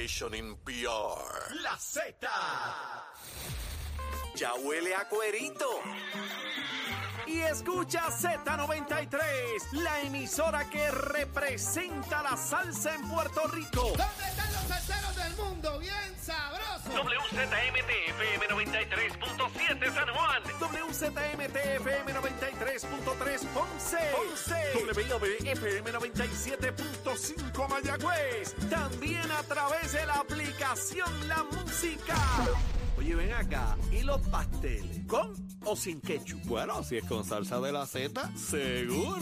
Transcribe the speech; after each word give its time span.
Nation 0.00 0.32
in 0.32 0.56
PR. 0.64 1.52
La 1.62 1.76
Z. 1.76 2.00
Ya 4.34 4.54
huele 4.54 4.94
a 4.94 5.06
cuerito. 5.06 5.68
Y 7.30 7.42
escucha 7.42 8.08
Z93, 8.08 9.18
la 9.72 10.00
emisora 10.00 10.68
que 10.68 10.90
representa 10.90 12.24
la 12.24 12.36
salsa 12.36 12.92
en 12.92 13.08
Puerto 13.08 13.46
Rico. 13.46 13.82
¿Dónde 13.82 14.24
están 14.28 14.52
los 14.52 14.62
salseros 14.62 15.14
del 15.14 15.36
mundo? 15.36 15.78
Bien 15.78 16.18
sabrosos. 16.20 16.92
WZMTFM 16.92 18.48
93.7 18.48 19.94
San 19.94 20.08
Juan. 20.08 20.42
WZMTFM 20.58 22.14
93.3 22.14 23.46
Ponce. 23.54 23.98
Ponce. 24.10 24.60
WIOB-FM 24.92 25.92
97.5 25.92 27.68
Mayagüez. 27.68 28.56
También 28.68 29.30
a 29.30 29.42
través 29.44 29.92
de 29.92 30.04
la 30.04 30.14
aplicación 30.14 31.28
La 31.28 31.44
Música. 31.44 32.16
Oye, 33.00 33.14
ven 33.14 33.32
acá. 33.32 33.78
¿Y 33.90 34.02
los 34.02 34.20
pasteles? 34.28 35.06
¿Con 35.06 35.34
o 35.64 35.74
sin 35.74 36.02
ketchup? 36.02 36.44
Bueno, 36.44 36.84
si 36.84 36.98
es 36.98 37.04
con 37.04 37.24
salsa 37.24 37.58
de 37.58 37.72
la 37.72 37.86
Z, 37.86 38.30
seguro. 38.36 39.16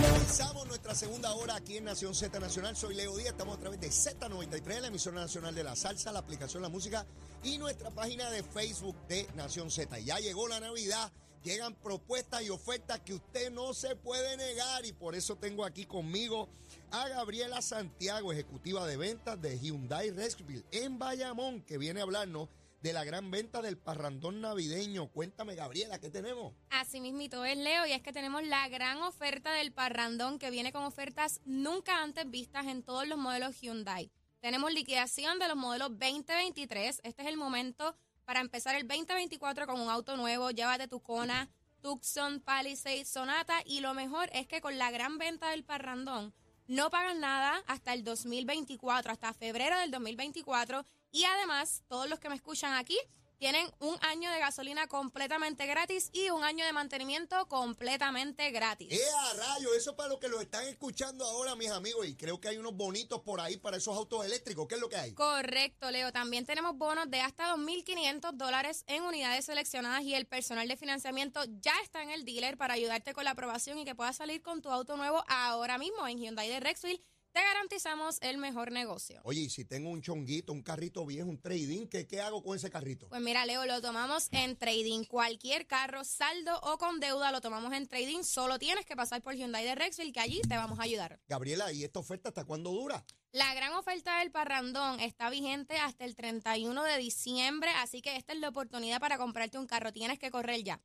Comenzamos 0.00 0.66
nuestra 0.66 0.94
segunda 0.94 1.34
hora 1.34 1.56
aquí 1.56 1.76
en 1.76 1.84
Nación 1.84 2.14
Z 2.14 2.40
Nacional. 2.40 2.74
Soy 2.76 2.94
Leo 2.94 3.14
Díaz, 3.14 3.32
estamos 3.32 3.58
a 3.58 3.60
través 3.60 3.78
de 3.78 3.88
Z93, 3.88 4.80
la 4.80 4.86
emisora 4.86 5.20
nacional 5.20 5.54
de 5.54 5.64
la 5.64 5.76
salsa, 5.76 6.12
la 6.12 6.20
aplicación 6.20 6.62
La 6.62 6.70
Música 6.70 7.04
y 7.42 7.58
nuestra 7.58 7.90
página 7.90 8.30
de 8.30 8.42
Facebook 8.42 8.96
de 9.06 9.28
Nación 9.36 9.70
Z. 9.70 9.98
Ya 9.98 10.18
llegó 10.18 10.48
la 10.48 10.60
Navidad, 10.60 11.12
llegan 11.44 11.74
propuestas 11.74 12.42
y 12.42 12.50
ofertas 12.50 13.00
que 13.00 13.14
usted 13.14 13.52
no 13.52 13.74
se 13.74 13.94
puede 13.94 14.36
negar 14.36 14.84
y 14.86 14.92
por 14.92 15.14
eso 15.14 15.36
tengo 15.36 15.64
aquí 15.64 15.84
conmigo 15.84 16.48
a 16.90 17.06
Gabriela 17.08 17.60
Santiago, 17.60 18.32
ejecutiva 18.32 18.86
de 18.86 18.96
ventas 18.96 19.40
de 19.40 19.58
Hyundai 19.60 20.10
Resville 20.10 20.64
en 20.72 20.98
Bayamón, 20.98 21.60
que 21.60 21.78
viene 21.78 22.00
a 22.00 22.04
hablarnos 22.04 22.48
de 22.80 22.92
la 22.92 23.04
gran 23.04 23.30
venta 23.30 23.62
del 23.62 23.78
parrandón 23.78 24.40
navideño. 24.40 25.08
Cuéntame, 25.08 25.54
Gabriela, 25.54 25.98
¿qué 25.98 26.10
tenemos? 26.10 26.54
Así 26.70 27.00
mismito 27.00 27.44
es, 27.44 27.56
Leo, 27.56 27.86
y 27.86 27.92
es 27.92 28.02
que 28.02 28.12
tenemos 28.12 28.42
la 28.42 28.68
gran 28.68 29.02
oferta 29.02 29.52
del 29.52 29.72
parrandón 29.72 30.38
que 30.38 30.50
viene 30.50 30.72
con 30.72 30.84
ofertas 30.84 31.40
nunca 31.44 32.02
antes 32.02 32.30
vistas 32.30 32.66
en 32.66 32.82
todos 32.82 33.06
los 33.06 33.18
modelos 33.18 33.60
Hyundai. 33.60 34.10
Tenemos 34.40 34.72
liquidación 34.72 35.38
de 35.38 35.48
los 35.48 35.56
modelos 35.56 35.88
2023. 35.92 37.00
Este 37.02 37.22
es 37.22 37.28
el 37.28 37.38
momento 37.38 37.96
para 38.24 38.40
empezar 38.40 38.74
el 38.74 38.86
2024 38.86 39.66
con 39.66 39.80
un 39.80 39.90
auto 39.90 40.16
nuevo. 40.16 40.50
Llévate 40.50 40.88
tu 40.88 41.00
Kona, 41.00 41.48
Tucson, 41.80 42.40
Palisade, 42.40 43.04
Sonata 43.04 43.54
y 43.66 43.80
lo 43.80 43.94
mejor 43.94 44.28
es 44.32 44.46
que 44.46 44.60
con 44.60 44.78
la 44.78 44.90
gran 44.90 45.18
venta 45.18 45.50
del 45.50 45.64
parrandón 45.64 46.32
no 46.66 46.90
pagan 46.90 47.20
nada 47.20 47.62
hasta 47.66 47.92
el 47.92 48.04
2024, 48.04 49.12
hasta 49.12 49.34
febrero 49.34 49.78
del 49.78 49.90
2024 49.90 50.86
y 51.12 51.24
además 51.24 51.82
todos 51.88 52.08
los 52.08 52.18
que 52.18 52.28
me 52.28 52.36
escuchan 52.36 52.72
aquí 52.74 52.98
tienen 53.38 53.70
un 53.80 53.96
año 54.02 54.30
de 54.30 54.38
gasolina 54.38 54.86
completamente 54.86 55.66
gratis 55.66 56.10
y 56.12 56.30
un 56.30 56.44
año 56.44 56.64
de 56.64 56.72
mantenimiento 56.72 57.46
completamente 57.46 58.50
gratis. 58.50 58.92
¡Eh, 58.92 59.00
a 59.18 59.34
rayo! 59.34 59.74
Eso 59.74 59.96
para 59.96 60.08
los 60.08 60.18
que 60.18 60.28
lo 60.28 60.40
están 60.40 60.66
escuchando 60.66 61.24
ahora, 61.24 61.56
mis 61.56 61.70
amigos. 61.70 62.06
Y 62.06 62.16
creo 62.16 62.40
que 62.40 62.48
hay 62.48 62.56
unos 62.56 62.74
bonitos 62.74 63.20
por 63.20 63.40
ahí 63.40 63.56
para 63.56 63.76
esos 63.76 63.96
autos 63.96 64.24
eléctricos. 64.24 64.66
¿Qué 64.68 64.76
es 64.76 64.80
lo 64.80 64.88
que 64.88 64.96
hay? 64.96 65.14
Correcto, 65.14 65.90
Leo. 65.90 66.12
También 66.12 66.46
tenemos 66.46 66.76
bonos 66.76 67.10
de 67.10 67.20
hasta 67.20 67.54
2.500 67.54 68.32
dólares 68.32 68.84
en 68.86 69.02
unidades 69.02 69.44
seleccionadas 69.46 70.02
y 70.02 70.14
el 70.14 70.26
personal 70.26 70.68
de 70.68 70.76
financiamiento 70.76 71.44
ya 71.60 71.74
está 71.82 72.02
en 72.02 72.10
el 72.10 72.24
dealer 72.24 72.56
para 72.56 72.74
ayudarte 72.74 73.14
con 73.14 73.24
la 73.24 73.30
aprobación 73.30 73.78
y 73.78 73.84
que 73.84 73.94
puedas 73.94 74.16
salir 74.16 74.42
con 74.42 74.62
tu 74.62 74.70
auto 74.70 74.96
nuevo 74.96 75.24
ahora 75.28 75.78
mismo 75.78 76.06
en 76.06 76.18
Hyundai 76.18 76.48
de 76.48 76.60
Rexville. 76.60 77.02
Te 77.34 77.42
garantizamos 77.42 78.18
el 78.20 78.38
mejor 78.38 78.70
negocio. 78.70 79.20
Oye, 79.24 79.40
y 79.40 79.50
si 79.50 79.64
tengo 79.64 79.90
un 79.90 80.00
chonguito, 80.00 80.52
un 80.52 80.62
carrito 80.62 81.04
viejo, 81.04 81.28
un 81.28 81.40
trading, 81.40 81.88
¿qué, 81.88 82.06
¿qué 82.06 82.20
hago 82.20 82.44
con 82.44 82.56
ese 82.56 82.70
carrito? 82.70 83.08
Pues 83.08 83.20
mira, 83.20 83.44
Leo, 83.44 83.66
lo 83.66 83.80
tomamos 83.80 84.28
en 84.30 84.56
trading. 84.56 85.02
Cualquier 85.02 85.66
carro, 85.66 86.04
saldo 86.04 86.60
o 86.62 86.78
con 86.78 87.00
deuda, 87.00 87.32
lo 87.32 87.40
tomamos 87.40 87.72
en 87.72 87.88
trading. 87.88 88.22
Solo 88.22 88.60
tienes 88.60 88.86
que 88.86 88.94
pasar 88.94 89.20
por 89.20 89.34
Hyundai 89.34 89.64
de 89.64 89.74
Rexville, 89.74 90.12
que 90.12 90.20
allí 90.20 90.42
te 90.42 90.56
vamos 90.56 90.78
a 90.78 90.84
ayudar. 90.84 91.18
Gabriela, 91.26 91.72
¿y 91.72 91.82
esta 91.82 91.98
oferta 91.98 92.28
hasta 92.28 92.44
cuándo 92.44 92.70
dura? 92.70 93.04
La 93.32 93.52
gran 93.52 93.72
oferta 93.72 94.20
del 94.20 94.30
parrandón 94.30 95.00
está 95.00 95.28
vigente 95.28 95.76
hasta 95.78 96.04
el 96.04 96.14
31 96.14 96.84
de 96.84 96.98
diciembre, 96.98 97.68
así 97.78 98.00
que 98.00 98.14
esta 98.14 98.32
es 98.32 98.38
la 98.38 98.50
oportunidad 98.50 99.00
para 99.00 99.18
comprarte 99.18 99.58
un 99.58 99.66
carro. 99.66 99.92
Tienes 99.92 100.20
que 100.20 100.30
correr 100.30 100.62
ya. 100.62 100.80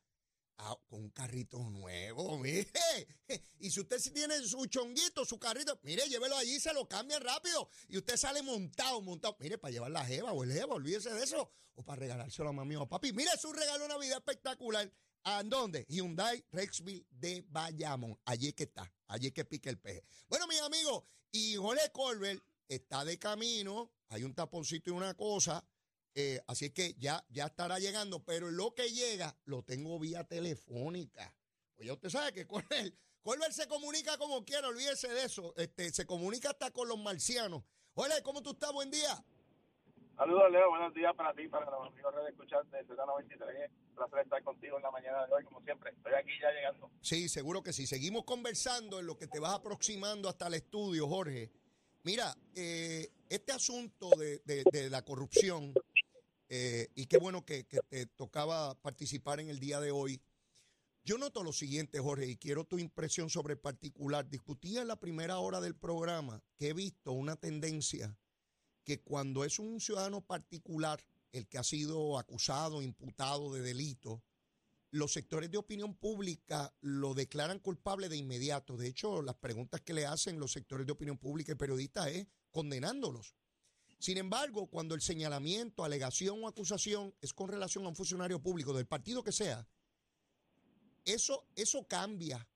ah, 0.57 0.77
con 0.87 1.01
un 1.01 1.09
carrito 1.09 1.59
nuevo, 1.59 2.37
mire. 2.39 2.67
Y 3.59 3.71
si 3.71 3.79
usted 3.79 3.99
sí 3.99 4.11
tiene 4.11 4.39
su 4.41 4.65
chonguito, 4.65 5.25
su 5.25 5.39
carrito, 5.39 5.79
mire, 5.83 6.07
llévelo 6.07 6.35
allí, 6.37 6.59
se 6.59 6.73
lo 6.73 6.87
cambian 6.87 7.21
rápido. 7.21 7.69
Y 7.87 7.97
usted 7.97 8.17
sale 8.17 8.41
montado, 8.41 9.01
montado. 9.01 9.35
Mire, 9.39 9.57
para 9.57 9.71
llevar 9.71 9.91
la 9.91 10.05
jeva 10.05 10.31
o 10.31 10.43
el 10.43 10.51
jeva, 10.51 10.75
olvídese 10.75 11.13
de 11.13 11.23
eso. 11.23 11.51
O 11.75 11.83
para 11.83 11.99
regalárselo 11.99 12.49
a 12.49 12.53
mami 12.53 12.75
o 12.75 12.81
a 12.81 12.89
papi. 12.89 13.13
Mire, 13.13 13.31
es 13.33 13.45
un 13.45 13.55
regalo 13.55 13.83
de 13.83 13.89
Navidad 13.89 14.17
espectacular. 14.17 14.91
¿A 15.23 15.43
dónde? 15.43 15.85
Hyundai 15.89 16.43
Rexville 16.51 17.05
de 17.09 17.43
Bayamón. 17.49 18.17
Allí 18.25 18.53
que 18.53 18.63
está. 18.63 18.91
Allí 19.07 19.31
que 19.31 19.45
pica 19.45 19.69
el 19.69 19.77
peje. 19.77 20.03
Bueno, 20.29 20.47
mis 20.47 20.61
amigos, 20.61 21.03
y 21.31 21.55
Jorge 21.55 21.91
Colbert 21.91 22.41
está 22.67 23.03
de 23.03 23.19
camino. 23.19 23.91
Hay 24.09 24.23
un 24.23 24.33
taponcito 24.33 24.89
y 24.89 24.93
una 24.93 25.13
cosa. 25.15 25.63
Eh, 26.19 26.41
así 26.47 26.65
es 26.65 26.71
que 26.73 26.95
ya, 26.97 27.23
ya 27.29 27.45
estará 27.45 27.77
llegando. 27.79 28.23
Pero 28.25 28.49
lo 28.49 28.73
que 28.73 28.89
llega 28.91 29.37
lo 29.45 29.61
tengo 29.63 29.99
vía 29.99 30.23
telefónica. 30.23 31.33
Pues 31.75 31.85
ya 31.87 31.93
usted 31.93 32.09
sabe 32.09 32.33
que 32.33 32.47
Colbert, 32.47 32.95
Colbert 33.21 33.51
se 33.51 33.67
comunica 33.67 34.17
como 34.17 34.43
quiera. 34.43 34.67
Olvídese 34.67 35.07
de 35.09 35.23
eso. 35.25 35.53
Este, 35.57 35.91
se 35.91 36.05
comunica 36.07 36.49
hasta 36.49 36.71
con 36.71 36.87
los 36.87 36.97
marcianos. 36.97 37.63
Jorge, 37.93 38.21
¿cómo 38.23 38.41
tú 38.41 38.51
estás? 38.51 38.71
Buen 38.73 38.89
día. 38.89 39.23
Saludos, 40.15 40.51
Leo. 40.51 40.69
Buenos 40.69 40.93
días 40.95 41.13
para 41.15 41.31
ti, 41.35 41.47
para 41.47 41.69
los 41.69 41.87
amigos 41.91 42.15
de 42.15 42.29
escuchar 42.31 42.65
de 42.65 42.79
Z93. 42.87 43.69
Un 43.69 43.95
placer 43.95 44.19
estar 44.23 44.43
contigo 44.43 44.77
en 44.77 44.83
la 44.83 44.89
mañana 44.91 45.27
de 45.27 45.33
hoy, 45.33 45.43
como 45.43 45.61
siempre. 45.61 45.91
Estoy 45.91 46.13
aquí 46.13 46.31
ya 46.41 46.51
llegando. 46.51 46.89
Sí, 47.01 47.29
seguro 47.29 47.61
que 47.61 47.71
sí. 47.73 47.85
Seguimos 47.85 48.23
conversando 48.23 48.99
en 48.99 49.05
lo 49.05 49.15
que 49.17 49.27
te 49.27 49.39
vas 49.39 49.53
aproximando 49.53 50.27
hasta 50.27 50.47
el 50.47 50.55
estudio, 50.55 51.07
Jorge. 51.07 51.51
Mira, 52.03 52.35
eh, 52.55 53.11
este 53.29 53.51
asunto 53.51 54.09
de, 54.17 54.39
de- 54.45 54.63
de 54.71 54.89
la 54.89 55.03
corrupción, 55.03 55.73
eh, 56.49 56.89
y 56.95 57.07
qué 57.07 57.17
bueno 57.17 57.45
que, 57.45 57.65
que 57.65 57.79
te 57.89 58.05
tocaba 58.05 58.75
participar 58.81 59.39
en 59.39 59.49
el 59.49 59.59
día 59.59 59.79
de 59.79 59.91
hoy. 59.91 60.21
Yo 61.03 61.17
noto 61.17 61.43
lo 61.43 61.53
siguiente, 61.53 61.99
Jorge, 61.99 62.27
y 62.27 62.35
quiero 62.35 62.65
tu 62.65 62.79
impresión 62.79 63.29
sobre 63.29 63.53
el 63.53 63.59
particular. 63.59 64.29
Discutía 64.29 64.81
en 64.81 64.87
la 64.87 64.99
primera 64.99 65.39
hora 65.39 65.61
del 65.61 65.75
programa 65.75 66.43
que 66.57 66.69
he 66.69 66.73
visto 66.73 67.13
una 67.13 67.35
tendencia 67.35 68.17
que 68.83 69.01
cuando 69.01 69.43
es 69.43 69.59
un 69.59 69.79
ciudadano 69.79 70.21
particular 70.21 71.03
el 71.31 71.47
que 71.47 71.57
ha 71.57 71.63
sido 71.63 72.17
acusado, 72.17 72.81
imputado 72.81 73.53
de 73.53 73.61
delito, 73.61 74.23
los 74.91 75.11
sectores 75.11 75.51
de 75.51 75.57
opinión 75.57 75.95
pública 75.95 76.73
lo 76.81 77.13
declaran 77.13 77.59
culpable 77.59 78.09
de 78.09 78.17
inmediato. 78.17 78.77
De 78.77 78.87
hecho, 78.87 79.21
las 79.21 79.35
preguntas 79.35 79.81
que 79.81 79.93
le 79.93 80.05
hacen 80.05 80.39
los 80.39 80.53
sectores 80.53 80.85
de 80.85 80.93
opinión 80.93 81.17
pública 81.17 81.51
y 81.51 81.55
periodistas 81.55 82.07
es 82.07 82.27
condenándolos. 82.51 83.35
Sin 83.99 84.17
embargo, 84.17 84.67
cuando 84.67 84.93
el 84.95 85.01
señalamiento, 85.01 85.83
alegación 85.83 86.43
o 86.43 86.47
acusación 86.47 87.13
es 87.21 87.33
con 87.33 87.49
relación 87.49 87.85
a 87.85 87.89
un 87.89 87.95
funcionario 87.95 88.41
público 88.41 88.73
del 88.73 88.85
partido 88.85 89.23
que 89.23 89.31
sea, 89.31 89.67
eso, 91.05 91.47
eso 91.55 91.87
cambia. 91.87 92.47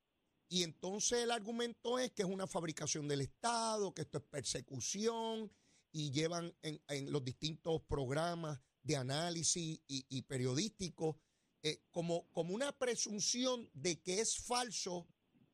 Y 0.50 0.64
entonces 0.64 1.24
el 1.24 1.32
argumento 1.32 1.98
es 1.98 2.12
que 2.12 2.24
es 2.24 2.28
una 2.28 2.46
fabricación 2.46 3.08
del 3.08 3.22
Estado, 3.22 3.94
que 3.94 4.02
esto 4.02 4.18
es 4.20 4.24
persecución, 4.26 5.52
y 5.94 6.12
llevan 6.12 6.54
en, 6.62 7.12
los 7.12 7.24
distintos 7.24 7.82
programas 7.82 8.60
de 8.84 8.98
análisis 8.98 9.80
y, 9.88 10.06
y 10.10 10.22
periodísticos 10.24 11.16
eh, 11.64 11.84
como, 11.92 12.28
como 12.32 12.56
una 12.56 12.72
presunción 12.72 13.70
de 13.74 14.02
que 14.02 14.20
es 14.20 14.40
falso 14.40 15.08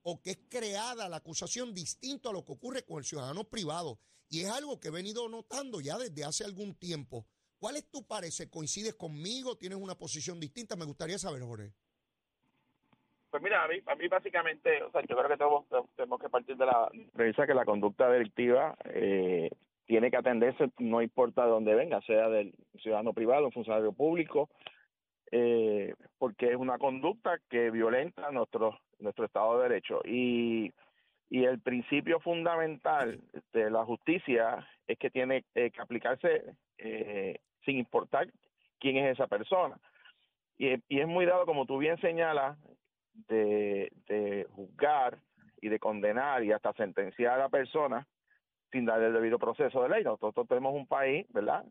o 0.09 0.21
que 0.21 0.31
es 0.31 0.39
creada 0.49 1.09
la 1.09 1.17
acusación 1.17 1.73
distinto 1.73 2.29
a 2.29 2.33
lo 2.33 2.45
que 2.45 2.53
ocurre 2.53 2.85
con 2.85 2.99
el 2.99 3.03
ciudadano 3.03 3.43
privado. 3.43 3.99
Y 4.29 4.39
es 4.39 4.49
algo 4.49 4.79
que 4.79 4.87
he 4.87 4.91
venido 4.91 5.27
notando 5.27 5.81
ya 5.81 5.97
desde 5.97 6.23
hace 6.23 6.45
algún 6.45 6.79
tiempo. 6.79 7.25
¿Cuál 7.59 7.75
es 7.75 7.91
tu 7.91 8.07
parecer? 8.07 8.49
¿Coincides 8.49 8.95
conmigo? 8.95 9.57
¿Tienes 9.57 9.77
una 9.77 9.95
posición 9.95 10.39
distinta? 10.39 10.77
Me 10.77 10.85
gustaría 10.85 11.17
saber, 11.17 11.41
Jorge. 11.41 11.73
Pues 13.29 13.43
mira, 13.43 13.65
a 13.65 13.67
mí, 13.67 13.81
a 13.85 13.95
mí 13.95 14.07
básicamente, 14.07 14.81
o 14.81 14.91
sea, 14.91 15.01
yo 15.01 15.17
creo 15.17 15.27
que 15.27 15.35
tenemos, 15.35 15.65
tenemos 15.97 16.21
que 16.21 16.29
partir 16.29 16.55
de 16.55 16.65
la 16.65 16.89
premisa 17.13 17.45
que 17.45 17.53
la 17.53 17.65
conducta 17.65 18.09
delictiva 18.09 18.77
eh, 18.85 19.49
tiene 19.87 20.09
que 20.09 20.15
atenderse, 20.15 20.71
no 20.77 21.01
importa 21.01 21.43
de 21.43 21.51
dónde 21.51 21.75
venga, 21.75 21.99
sea 22.03 22.29
del 22.29 22.53
ciudadano 22.81 23.11
privado, 23.11 23.47
un 23.47 23.51
funcionario 23.51 23.91
público, 23.91 24.49
eh, 25.31 25.93
porque 26.17 26.51
es 26.51 26.55
una 26.55 26.77
conducta 26.77 27.39
que 27.49 27.71
violenta 27.71 28.31
nuestro 28.31 28.79
nuestro 28.99 29.25
Estado 29.25 29.57
de 29.57 29.69
Derecho 29.69 30.01
y 30.05 30.71
y 31.29 31.43
el 31.43 31.59
principio 31.59 32.21
fundamental 32.21 33.19
de 33.51 33.69
la 33.69 33.83
justicia 33.83 34.65
es 34.87 34.97
que 34.97 35.09
tiene 35.09 35.43
eh, 35.55 35.71
que 35.71 35.81
aplicarse 35.81 36.55
eh, 36.77 37.39
sin 37.65 37.77
importar 37.77 38.27
quién 38.79 38.97
es 38.97 39.13
esa 39.13 39.27
persona 39.27 39.77
y, 40.57 40.75
y 40.87 40.99
es 41.01 41.07
muy 41.07 41.25
dado 41.25 41.45
como 41.45 41.65
tú 41.65 41.77
bien 41.77 41.99
señalas 41.99 42.57
de, 43.27 43.91
de 44.07 44.47
juzgar 44.51 45.17
y 45.61 45.69
de 45.69 45.79
condenar 45.79 46.43
y 46.43 46.51
hasta 46.51 46.73
sentenciar 46.73 47.33
a 47.33 47.43
la 47.43 47.49
persona 47.49 48.07
sin 48.71 48.85
dar 48.85 49.01
el 49.01 49.13
debido 49.13 49.39
proceso 49.39 49.81
de 49.83 49.89
ley. 49.89 50.03
Nosotros 50.03 50.47
tenemos 50.47 50.73
un 50.73 50.87
país, 50.87 51.25
¿verdad? 51.29 51.65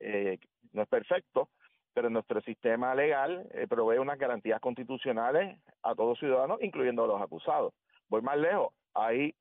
Eh, 0.00 0.38
no 0.72 0.82
es 0.82 0.88
perfecto, 0.88 1.48
pero 1.94 2.10
nuestro 2.10 2.40
sistema 2.42 2.94
legal 2.94 3.46
eh, 3.52 3.66
provee 3.68 3.98
unas 3.98 4.18
garantías 4.18 4.60
constitucionales 4.60 5.58
a 5.82 5.94
todos 5.94 6.18
ciudadanos, 6.18 6.62
incluyendo 6.62 7.04
a 7.04 7.06
los 7.06 7.22
acusados. 7.22 7.74
Voy 8.08 8.22
más 8.22 8.38
lejos, 8.38 8.72
hay, 8.94 9.34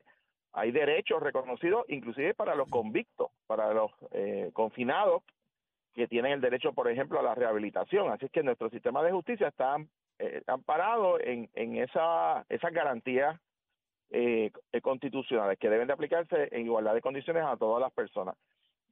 hay 0.53 0.71
derechos 0.71 1.21
reconocidos 1.21 1.85
inclusive 1.87 2.33
para 2.33 2.55
los 2.55 2.69
convictos, 2.69 3.29
para 3.47 3.73
los 3.73 3.91
eh, 4.11 4.49
confinados 4.53 5.23
que 5.93 6.07
tienen 6.07 6.33
el 6.33 6.41
derecho, 6.41 6.73
por 6.73 6.89
ejemplo, 6.89 7.19
a 7.19 7.23
la 7.23 7.35
rehabilitación. 7.35 8.11
Así 8.11 8.25
es 8.25 8.31
que 8.31 8.43
nuestro 8.43 8.69
sistema 8.69 9.03
de 9.03 9.11
justicia 9.11 9.47
está 9.47 9.75
eh, 10.19 10.41
amparado 10.47 11.19
en, 11.19 11.49
esa, 11.55 12.45
esas 12.47 12.71
garantías 12.71 13.39
eh, 14.09 14.51
constitucionales 14.81 15.57
que 15.59 15.69
deben 15.69 15.87
de 15.87 15.93
aplicarse 15.93 16.47
en 16.51 16.65
igualdad 16.65 16.93
de 16.93 17.01
condiciones 17.01 17.43
a 17.43 17.57
todas 17.57 17.81
las 17.81 17.91
personas. 17.91 18.35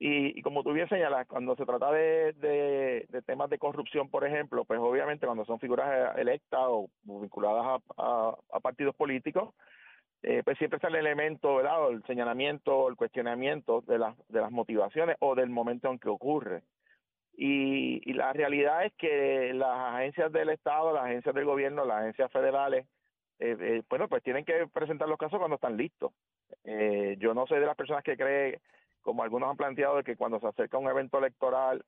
Y, 0.01 0.41
como 0.43 0.63
tú 0.63 0.71
bien 0.71 0.87
señalas, 0.87 1.27
cuando 1.27 1.57
se 1.57 1.65
trata 1.65 1.91
de, 1.91 2.31
de, 2.33 3.21
temas 3.23 3.49
de 3.49 3.57
corrupción, 3.59 4.09
por 4.09 4.25
ejemplo, 4.25 4.63
pues 4.63 4.79
obviamente 4.79 5.25
cuando 5.25 5.43
son 5.43 5.59
figuras 5.59 6.17
electas 6.17 6.61
o 6.61 6.89
vinculadas 7.03 7.81
a, 7.97 8.33
a, 8.49 8.59
partidos 8.61 8.95
políticos, 8.95 9.53
eh, 10.23 10.41
pues 10.45 10.57
siempre 10.57 10.77
está 10.77 10.87
el 10.87 10.95
elemento, 10.95 11.55
¿verdad? 11.55 11.91
el 11.91 12.01
señalamiento, 12.03 12.87
el 12.87 12.95
cuestionamiento 12.95 13.81
de 13.81 13.99
las, 13.99 14.15
de 14.29 14.39
las 14.39 14.51
motivaciones 14.51 15.17
o 15.19 15.35
del 15.35 15.49
momento 15.49 15.91
en 15.91 15.99
que 15.99 16.09
ocurre. 16.09 16.63
Y, 17.35 18.01
y 18.09 18.13
la 18.13 18.31
realidad 18.31 18.85
es 18.85 18.93
que 18.93 19.53
las 19.53 19.95
agencias 19.95 20.31
del 20.31 20.49
Estado, 20.49 20.93
las 20.93 21.05
agencias 21.05 21.35
del 21.35 21.45
gobierno, 21.45 21.83
las 21.83 22.01
agencias 22.01 22.31
federales, 22.31 22.85
eh, 23.39 23.55
eh, 23.59 23.83
bueno, 23.89 24.07
pues 24.09 24.21
tienen 24.21 24.43
que 24.43 24.67
presentar 24.67 25.07
los 25.07 25.17
casos 25.17 25.39
cuando 25.39 25.55
están 25.55 25.77
listos. 25.77 26.11
Eh, 26.65 27.15
yo 27.19 27.33
no 27.33 27.47
soy 27.47 27.59
de 27.59 27.65
las 27.65 27.75
personas 27.75 28.03
que 28.03 28.17
cree 28.17 28.59
como 29.09 29.23
algunos 29.23 29.49
han 29.49 29.57
planteado, 29.57 29.97
de 29.97 30.03
que 30.03 30.15
cuando 30.15 30.39
se 30.39 30.45
acerca 30.45 30.77
un 30.77 30.87
evento 30.87 31.17
electoral 31.17 31.83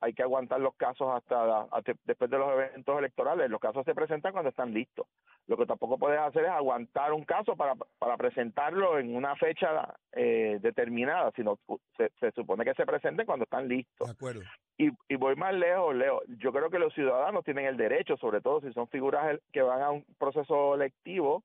hay 0.00 0.12
que 0.12 0.24
aguantar 0.24 0.60
los 0.60 0.74
casos 0.74 1.06
hasta, 1.14 1.68
después 2.02 2.28
de 2.28 2.36
los 2.36 2.50
eventos 2.52 2.98
electorales. 2.98 3.48
Los 3.48 3.60
casos 3.60 3.84
se 3.84 3.94
presentan 3.94 4.32
cuando 4.32 4.50
están 4.50 4.74
listos. 4.74 5.06
Lo 5.46 5.56
que 5.56 5.66
tampoco 5.66 5.98
puedes 5.98 6.18
hacer 6.18 6.46
es 6.46 6.50
aguantar 6.50 7.12
un 7.12 7.24
caso 7.24 7.54
para, 7.54 7.76
para 8.00 8.16
presentarlo 8.16 8.98
en 8.98 9.14
una 9.14 9.36
fecha 9.36 9.94
eh, 10.10 10.58
determinada, 10.60 11.30
sino 11.36 11.60
se, 11.96 12.10
se, 12.18 12.32
supone 12.32 12.64
que 12.64 12.74
se 12.74 12.84
presente 12.84 13.24
cuando 13.24 13.44
están 13.44 13.68
listos. 13.68 14.08
De 14.08 14.12
acuerdo. 14.12 14.40
Y, 14.76 14.90
y 15.08 15.14
voy 15.14 15.36
más 15.36 15.54
lejos, 15.54 15.94
Leo. 15.94 16.22
Yo 16.38 16.52
creo 16.52 16.70
que 16.70 16.80
los 16.80 16.92
ciudadanos 16.92 17.44
tienen 17.44 17.66
el 17.66 17.76
derecho, 17.76 18.16
sobre 18.16 18.40
todo 18.40 18.62
si 18.62 18.72
son 18.72 18.88
figuras 18.88 19.38
que 19.52 19.62
van 19.62 19.80
a 19.80 19.92
un 19.92 20.04
proceso 20.18 20.74
electivo 20.74 21.44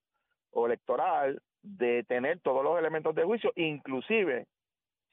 o 0.53 0.65
electoral, 0.65 1.39
de 1.61 2.03
tener 2.05 2.39
todos 2.39 2.63
los 2.63 2.79
elementos 2.79 3.13
de 3.13 3.23
juicio, 3.23 3.51
inclusive 3.55 4.47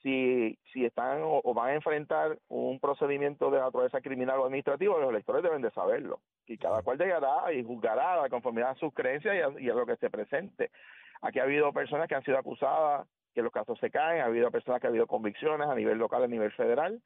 si, 0.02 0.58
si 0.72 0.84
están 0.84 1.20
o, 1.22 1.54
van 1.54 1.70
a 1.70 1.74
enfrentar 1.74 2.38
un 2.48 2.78
procedimiento 2.80 3.50
de 3.50 3.60
naturaleza 3.60 4.00
criminal 4.00 4.38
o 4.38 4.44
administrativo, 4.44 4.98
los 4.98 5.10
electores 5.10 5.42
deben 5.42 5.62
de 5.62 5.70
saberlo. 5.70 6.20
Y 6.46 6.58
cada 6.58 6.82
cual 6.82 6.98
llegará 6.98 7.52
y 7.52 7.64
juzgará 7.64 8.22
a 8.22 8.28
conformidad 8.28 8.70
a 8.70 8.74
sus 8.76 8.92
creencias 8.92 9.54
y 9.58 9.70
a, 9.70 9.74
lo 9.74 9.86
que 9.86 9.96
se 9.96 10.10
presente. 10.10 10.70
Aquí 11.22 11.38
ha 11.38 11.44
habido 11.44 11.72
personas 11.72 12.08
que 12.08 12.14
han 12.14 12.24
sido 12.24 12.38
acusadas, 12.38 13.06
que 13.34 13.42
los 13.42 13.52
casos 13.52 13.78
se 13.78 13.90
caen, 13.90 14.20
ha 14.20 14.26
habido 14.26 14.50
personas 14.50 14.80
que 14.80 14.86
ha 14.86 14.90
habido 14.90 15.06
convicciones 15.06 15.68
a 15.68 15.74
nivel 15.74 15.98
local, 15.98 16.22
a 16.22 16.28
nivel 16.28 16.52
federal. 16.52 17.00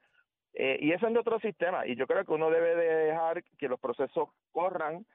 Eh, 0.54 0.78
y 0.80 0.92
eso 0.92 1.06
es 1.06 1.12
de 1.12 1.20
otro 1.20 1.38
sistema. 1.40 1.86
Y 1.86 1.96
yo 1.96 2.06
creo 2.06 2.24
que 2.24 2.32
uno 2.32 2.50
debe 2.50 2.74
de 2.74 2.94
dejar 3.06 3.42
que 3.58 3.68
los 3.68 3.80
procesos 3.80 4.28
corran. 4.52 5.06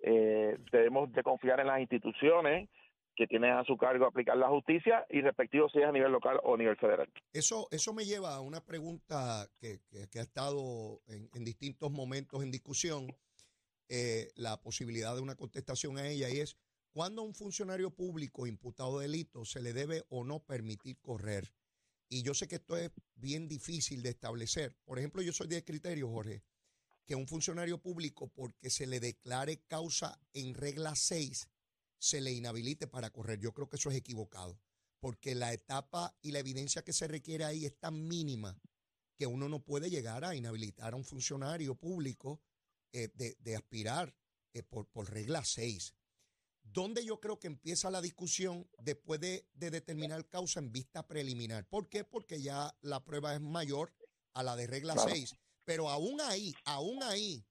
Eh, 0.00 0.58
debemos 0.70 1.12
de 1.12 1.22
confiar 1.22 1.60
en 1.60 1.66
las 1.66 1.80
instituciones 1.80 2.68
que 3.16 3.26
tiene 3.26 3.50
a 3.50 3.64
su 3.64 3.76
cargo 3.76 4.06
aplicar 4.06 4.36
la 4.36 4.48
justicia 4.48 5.06
y 5.08 5.20
respectivo 5.20 5.68
si 5.68 5.78
es 5.78 5.84
a 5.84 5.92
nivel 5.92 6.12
local 6.12 6.40
o 6.42 6.54
a 6.54 6.58
nivel 6.58 6.76
federal. 6.76 7.08
Eso, 7.32 7.68
eso 7.70 7.92
me 7.92 8.04
lleva 8.04 8.34
a 8.34 8.40
una 8.40 8.64
pregunta 8.64 9.48
que, 9.60 9.80
que, 10.10 10.18
ha 10.18 10.22
estado 10.22 11.00
en, 11.06 11.44
distintos 11.44 11.90
momentos 11.90 12.42
en 12.42 12.50
discusión, 12.50 13.06
eh, 13.88 14.30
la 14.36 14.60
posibilidad 14.60 15.14
de 15.14 15.22
una 15.22 15.36
contestación 15.36 15.98
a 15.98 16.08
ella, 16.08 16.28
y 16.30 16.40
es, 16.40 16.56
¿cuándo 16.92 17.22
a 17.22 17.24
un 17.24 17.34
funcionario 17.34 17.90
público 17.90 18.46
imputado 18.46 18.98
de 18.98 19.06
delito 19.06 19.44
se 19.44 19.62
le 19.62 19.72
debe 19.72 20.02
o 20.08 20.24
no 20.24 20.40
permitir 20.40 20.98
correr? 21.00 21.52
Y 22.08 22.22
yo 22.22 22.34
sé 22.34 22.48
que 22.48 22.56
esto 22.56 22.76
es 22.76 22.90
bien 23.14 23.48
difícil 23.48 24.02
de 24.02 24.10
establecer. 24.10 24.76
Por 24.84 24.98
ejemplo, 24.98 25.22
yo 25.22 25.32
soy 25.32 25.48
de 25.48 25.64
criterio, 25.64 26.08
Jorge, 26.08 26.42
que 27.06 27.14
un 27.14 27.26
funcionario 27.26 27.78
público, 27.78 28.28
porque 28.28 28.70
se 28.70 28.86
le 28.86 29.00
declare 29.00 29.62
causa 29.66 30.18
en 30.32 30.54
regla 30.54 30.94
6, 30.94 31.48
se 32.04 32.20
le 32.20 32.32
inhabilite 32.32 32.86
para 32.86 33.08
correr. 33.10 33.40
Yo 33.40 33.54
creo 33.54 33.70
que 33.70 33.76
eso 33.76 33.90
es 33.90 33.96
equivocado, 33.96 34.60
porque 35.00 35.34
la 35.34 35.54
etapa 35.54 36.14
y 36.20 36.32
la 36.32 36.38
evidencia 36.38 36.84
que 36.84 36.92
se 36.92 37.08
requiere 37.08 37.44
ahí 37.46 37.64
es 37.64 37.78
tan 37.78 38.06
mínima 38.06 38.60
que 39.16 39.26
uno 39.26 39.48
no 39.48 39.64
puede 39.64 39.88
llegar 39.88 40.22
a 40.22 40.34
inhabilitar 40.34 40.92
a 40.92 40.96
un 40.96 41.04
funcionario 41.04 41.76
público 41.76 42.42
eh, 42.92 43.08
de, 43.14 43.56
aspirar 43.56 44.14
eh, 44.52 44.62
por, 44.62 44.86
por 44.88 45.10
regla 45.10 45.42
6. 45.46 45.94
¿Dónde 46.62 47.06
yo 47.06 47.20
creo 47.20 47.38
que 47.38 47.46
empieza 47.46 47.90
la 47.90 48.02
discusión 48.02 48.68
después 48.78 49.18
de, 49.20 49.48
determinar 49.54 50.28
causa 50.28 50.60
en 50.60 50.72
vista 50.72 51.06
preliminar? 51.06 51.66
¿Por 51.66 51.88
qué? 51.88 52.04
Porque 52.04 52.42
ya 52.42 52.76
la 52.82 53.02
prueba 53.02 53.34
es 53.34 53.40
mayor 53.40 53.94
a 54.34 54.42
la 54.42 54.56
de 54.56 54.66
regla 54.66 54.94
6. 54.98 55.36
Pero 55.64 55.88
aún 55.88 56.20
ahí, 56.20 56.54
aún 56.66 57.02
ahí, 57.02 57.46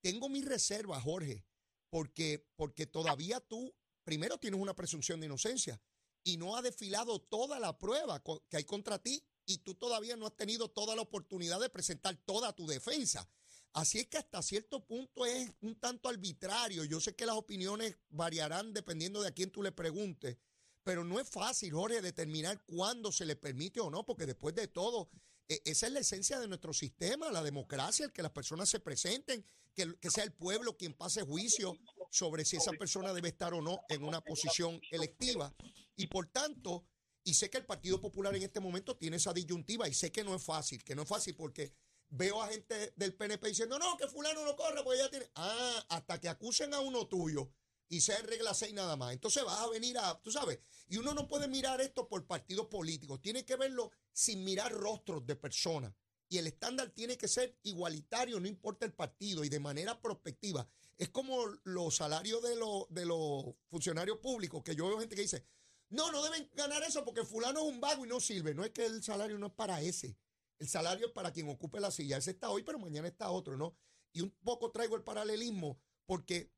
tengo 0.00 0.30
mis 0.30 0.46
reservas, 0.46 1.02
Jorge, 1.02 1.44
porque, 1.90 2.46
porque 2.56 2.86
todavía 2.86 3.40
tú 3.40 3.74
primero 4.04 4.38
tienes 4.38 4.60
una 4.60 4.74
presunción 4.74 5.20
de 5.20 5.26
inocencia 5.26 5.80
y 6.22 6.36
no 6.36 6.56
ha 6.56 6.62
desfilado 6.62 7.20
toda 7.20 7.58
la 7.58 7.78
prueba 7.78 8.22
que 8.48 8.56
hay 8.56 8.64
contra 8.64 8.98
ti 8.98 9.22
y 9.46 9.58
tú 9.58 9.74
todavía 9.74 10.16
no 10.16 10.26
has 10.26 10.36
tenido 10.36 10.68
toda 10.68 10.94
la 10.94 11.02
oportunidad 11.02 11.60
de 11.60 11.70
presentar 11.70 12.16
toda 12.24 12.54
tu 12.54 12.66
defensa. 12.66 13.28
Así 13.72 14.00
es 14.00 14.06
que 14.08 14.18
hasta 14.18 14.42
cierto 14.42 14.84
punto 14.84 15.24
es 15.24 15.50
un 15.60 15.78
tanto 15.78 16.08
arbitrario. 16.08 16.84
Yo 16.84 17.00
sé 17.00 17.14
que 17.14 17.26
las 17.26 17.36
opiniones 17.36 17.96
variarán 18.08 18.72
dependiendo 18.72 19.22
de 19.22 19.28
a 19.28 19.32
quién 19.32 19.50
tú 19.50 19.62
le 19.62 19.72
preguntes, 19.72 20.38
pero 20.82 21.04
no 21.04 21.20
es 21.20 21.28
fácil, 21.28 21.72
Jorge, 21.72 22.02
determinar 22.02 22.64
cuándo 22.64 23.12
se 23.12 23.26
le 23.26 23.36
permite 23.36 23.80
o 23.80 23.90
no, 23.90 24.04
porque 24.04 24.26
después 24.26 24.54
de 24.54 24.66
todo, 24.66 25.10
e, 25.48 25.62
esa 25.64 25.86
es 25.86 25.92
la 25.92 26.00
esencia 26.00 26.40
de 26.40 26.48
nuestro 26.48 26.72
sistema, 26.72 27.30
la 27.30 27.44
democracia, 27.44 28.06
el 28.06 28.12
que 28.12 28.22
las 28.22 28.32
personas 28.32 28.68
se 28.68 28.80
presenten, 28.80 29.44
que, 29.74 29.96
que 30.00 30.10
sea 30.10 30.24
el 30.24 30.32
pueblo 30.32 30.76
quien 30.76 30.94
pase 30.94 31.22
juicio 31.22 31.78
sobre 32.10 32.44
si 32.44 32.56
esa 32.56 32.72
persona 32.72 33.12
debe 33.12 33.28
estar 33.28 33.54
o 33.54 33.62
no 33.62 33.80
en 33.88 34.04
una 34.04 34.20
posición 34.20 34.80
electiva. 34.90 35.54
Y 35.96 36.08
por 36.08 36.26
tanto, 36.26 36.86
y 37.24 37.34
sé 37.34 37.48
que 37.48 37.58
el 37.58 37.66
Partido 37.66 38.00
Popular 38.00 38.34
en 38.34 38.42
este 38.42 38.60
momento 38.60 38.96
tiene 38.96 39.16
esa 39.16 39.32
disyuntiva 39.32 39.88
y 39.88 39.94
sé 39.94 40.10
que 40.12 40.24
no 40.24 40.34
es 40.34 40.42
fácil, 40.42 40.82
que 40.84 40.94
no 40.94 41.02
es 41.02 41.08
fácil 41.08 41.34
porque 41.36 41.72
veo 42.08 42.42
a 42.42 42.48
gente 42.48 42.92
del 42.96 43.14
PNP 43.14 43.48
diciendo, 43.48 43.78
no, 43.78 43.96
que 43.96 44.08
fulano 44.08 44.44
no 44.44 44.56
corre 44.56 44.82
porque 44.82 44.98
ya 44.98 45.08
tiene... 45.08 45.30
Ah, 45.36 45.86
hasta 45.88 46.20
que 46.20 46.28
acusen 46.28 46.74
a 46.74 46.80
uno 46.80 47.06
tuyo 47.06 47.52
y 47.90 47.98
en 48.10 48.26
regla 48.26 48.54
6 48.54 48.72
nada 48.72 48.96
más. 48.96 49.12
Entonces 49.12 49.44
vas 49.44 49.58
a 49.58 49.68
venir 49.68 49.98
a, 49.98 50.18
tú 50.22 50.30
sabes, 50.30 50.60
y 50.88 50.96
uno 50.96 51.12
no 51.12 51.26
puede 51.26 51.48
mirar 51.48 51.80
esto 51.80 52.08
por 52.08 52.24
partidos 52.26 52.66
políticos, 52.66 53.20
tiene 53.20 53.44
que 53.44 53.56
verlo 53.56 53.90
sin 54.12 54.44
mirar 54.44 54.72
rostros 54.72 55.26
de 55.26 55.36
personas. 55.36 55.92
Y 56.28 56.38
el 56.38 56.46
estándar 56.46 56.90
tiene 56.90 57.18
que 57.18 57.26
ser 57.26 57.58
igualitario, 57.64 58.38
no 58.38 58.46
importa 58.46 58.86
el 58.86 58.92
partido, 58.92 59.44
y 59.44 59.48
de 59.48 59.58
manera 59.58 60.00
prospectiva. 60.00 60.68
Es 61.00 61.08
como 61.08 61.46
los 61.64 61.96
salarios 61.96 62.42
de 62.42 62.56
los, 62.56 62.84
de 62.90 63.06
los 63.06 63.54
funcionarios 63.70 64.18
públicos, 64.18 64.62
que 64.62 64.76
yo 64.76 64.86
veo 64.86 64.98
gente 64.98 65.16
que 65.16 65.22
dice, 65.22 65.46
no, 65.88 66.12
no 66.12 66.22
deben 66.22 66.50
ganar 66.52 66.82
eso 66.82 67.02
porque 67.06 67.24
fulano 67.24 67.60
es 67.60 67.72
un 67.72 67.80
vago 67.80 68.04
y 68.04 68.08
no 68.08 68.20
sirve. 68.20 68.52
No 68.54 68.64
es 68.64 68.70
que 68.70 68.84
el 68.84 69.02
salario 69.02 69.38
no 69.38 69.46
es 69.46 69.52
para 69.54 69.80
ese. 69.80 70.18
El 70.58 70.68
salario 70.68 71.06
es 71.06 71.12
para 71.12 71.32
quien 71.32 71.48
ocupe 71.48 71.80
la 71.80 71.90
silla. 71.90 72.18
Ese 72.18 72.32
está 72.32 72.50
hoy, 72.50 72.64
pero 72.64 72.78
mañana 72.78 73.08
está 73.08 73.30
otro, 73.30 73.56
¿no? 73.56 73.74
Y 74.12 74.20
un 74.20 74.30
poco 74.44 74.72
traigo 74.72 74.94
el 74.94 75.02
paralelismo 75.02 75.80
porque 76.04 76.52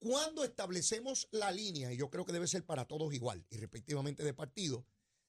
cuando 0.00 0.44
establecemos 0.44 1.26
la 1.30 1.50
línea, 1.50 1.94
y 1.94 1.96
yo 1.96 2.10
creo 2.10 2.26
que 2.26 2.34
debe 2.34 2.46
ser 2.46 2.66
para 2.66 2.86
todos 2.86 3.14
igual, 3.14 3.46
y 3.48 3.56
respectivamente 3.56 4.22
de 4.22 4.34
partido, 4.34 4.84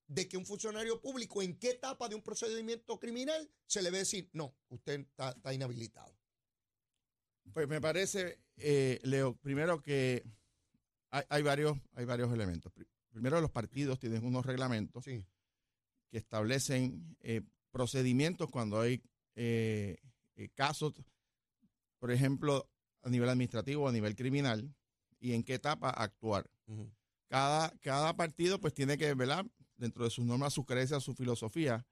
de 0.07 0.27
que 0.27 0.35
un 0.35 0.45
funcionario 0.45 0.99
público 0.99 1.41
en 1.41 1.57
qué 1.57 1.69
etapa 1.69 2.09
de 2.09 2.15
un 2.15 2.21
procedimiento 2.21 2.99
criminal 2.99 3.49
se 3.67 3.81
le 3.81 3.89
ve 3.89 3.99
decir, 3.99 4.29
no, 4.33 4.53
usted 4.67 4.99
está, 4.99 5.29
está 5.31 5.53
inhabilitado. 5.53 6.20
Pues 7.53 7.67
me 7.67 7.81
parece, 7.81 8.39
eh, 8.57 8.99
Leo, 9.03 9.35
primero 9.35 9.81
que 9.81 10.23
hay, 11.09 11.23
hay 11.29 11.41
varios, 11.43 11.77
hay 11.93 12.05
varios 12.05 12.31
elementos. 12.33 12.71
Pri- 12.71 12.87
Primero, 13.09 13.41
los 13.41 13.51
partidos 13.51 13.99
tienen 13.99 14.23
unos 14.25 14.45
reglamentos 14.45 15.03
Sí. 15.03 15.25
que 16.09 16.17
establecen 16.17 17.17
eh, 17.19 17.41
procedimientos 17.71 18.49
cuando 18.49 18.79
hay 18.79 19.01
eh, 19.35 19.97
eh, 20.35 20.49
casos, 20.55 20.93
por 21.99 22.11
ejemplo, 22.11 22.69
a 23.01 23.09
nivel 23.09 23.27
administrativo 23.27 23.83
o 23.83 23.87
a 23.89 23.91
nivel 23.91 24.15
criminal, 24.15 24.73
y 25.19 25.33
en 25.33 25.43
qué 25.43 25.55
etapa 25.55 25.89
actuar. 25.89 26.49
Cada, 27.27 27.69
cada 27.79 28.15
partido 28.15 28.59
pues 28.61 28.73
tiene 28.73 28.97
que, 28.97 29.13
¿verdad? 29.13 29.45
Dentro 29.75 30.05
de 30.05 30.09
sus 30.09 30.23
normas, 30.25 30.53
sus 30.53 30.65
creencias, 30.65 31.03
su 31.03 31.13
filosofía, 31.13 31.85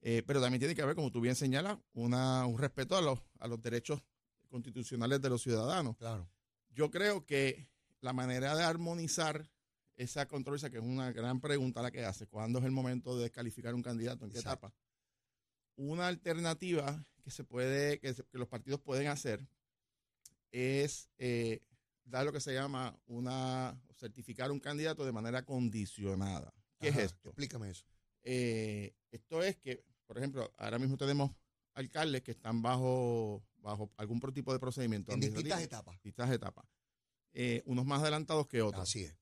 eh, 0.00 0.22
pero 0.26 0.40
también 0.40 0.58
tiene 0.58 0.74
que 0.74 0.82
haber, 0.82 0.96
como 0.96 1.12
tú 1.12 1.20
bien 1.20 1.36
señalas, 1.36 1.78
una, 1.92 2.46
un 2.46 2.58
respeto 2.58 2.96
a 2.96 3.00
los, 3.02 3.20
a 3.38 3.46
los 3.46 3.60
derechos 3.62 4.02
constitucionales 4.48 5.20
de 5.20 5.28
los 5.30 5.42
ciudadanos. 5.42 5.96
Claro. 5.96 6.28
Yo 6.70 6.90
creo 6.90 7.24
que 7.24 7.68
la 8.00 8.12
manera 8.12 8.54
de 8.56 8.64
armonizar 8.64 9.50
esa 9.96 10.26
controversia, 10.28 10.70
que 10.70 10.78
es 10.78 10.82
una 10.84 11.10
gran 11.12 11.40
pregunta 11.40 11.82
la 11.82 11.90
que 11.90 12.04
hace, 12.04 12.26
¿cuándo 12.26 12.58
es 12.60 12.64
el 12.64 12.70
momento 12.70 13.16
de 13.16 13.24
descalificar 13.24 13.74
un 13.74 13.82
candidato? 13.82 14.24
¿En 14.24 14.30
qué 14.30 14.38
Exacto. 14.38 14.66
etapa? 14.68 14.76
Una 15.76 16.06
alternativa 16.08 17.04
que 17.22 17.30
se 17.30 17.44
puede, 17.44 17.98
que, 17.98 18.14
se- 18.14 18.24
que 18.24 18.38
los 18.38 18.48
partidos 18.48 18.80
pueden 18.80 19.08
hacer 19.08 19.46
es 20.52 21.10
eh, 21.18 21.62
dar 22.04 22.24
lo 22.24 22.32
que 22.32 22.40
se 22.40 22.54
llama 22.54 22.98
una 23.06 23.80
certificar 23.96 24.50
un 24.50 24.60
candidato 24.60 25.04
de 25.04 25.12
manera 25.12 25.44
condicionada. 25.44 26.52
¿Qué 26.78 26.88
Ajá, 26.88 27.00
es 27.00 27.04
esto? 27.06 27.30
Explícame 27.30 27.70
eso. 27.70 27.84
Eh, 28.22 28.94
esto 29.10 29.42
es 29.42 29.56
que, 29.56 29.84
por 30.06 30.16
ejemplo, 30.18 30.52
ahora 30.56 30.78
mismo 30.78 30.96
tenemos 30.96 31.32
alcaldes 31.74 32.22
que 32.22 32.30
están 32.32 32.62
bajo, 32.62 33.42
bajo 33.60 33.90
algún 33.96 34.20
tipo 34.32 34.52
de 34.52 34.58
procedimiento. 34.58 35.12
En 35.12 35.20
distintas 35.20 35.62
etapas. 35.62 35.94
distintas 35.96 36.30
etapas. 36.30 36.66
Eh, 37.32 37.62
unos 37.66 37.84
más 37.84 38.00
adelantados 38.02 38.46
que 38.46 38.62
otros. 38.62 38.82
Así 38.82 39.02
es. 39.04 39.16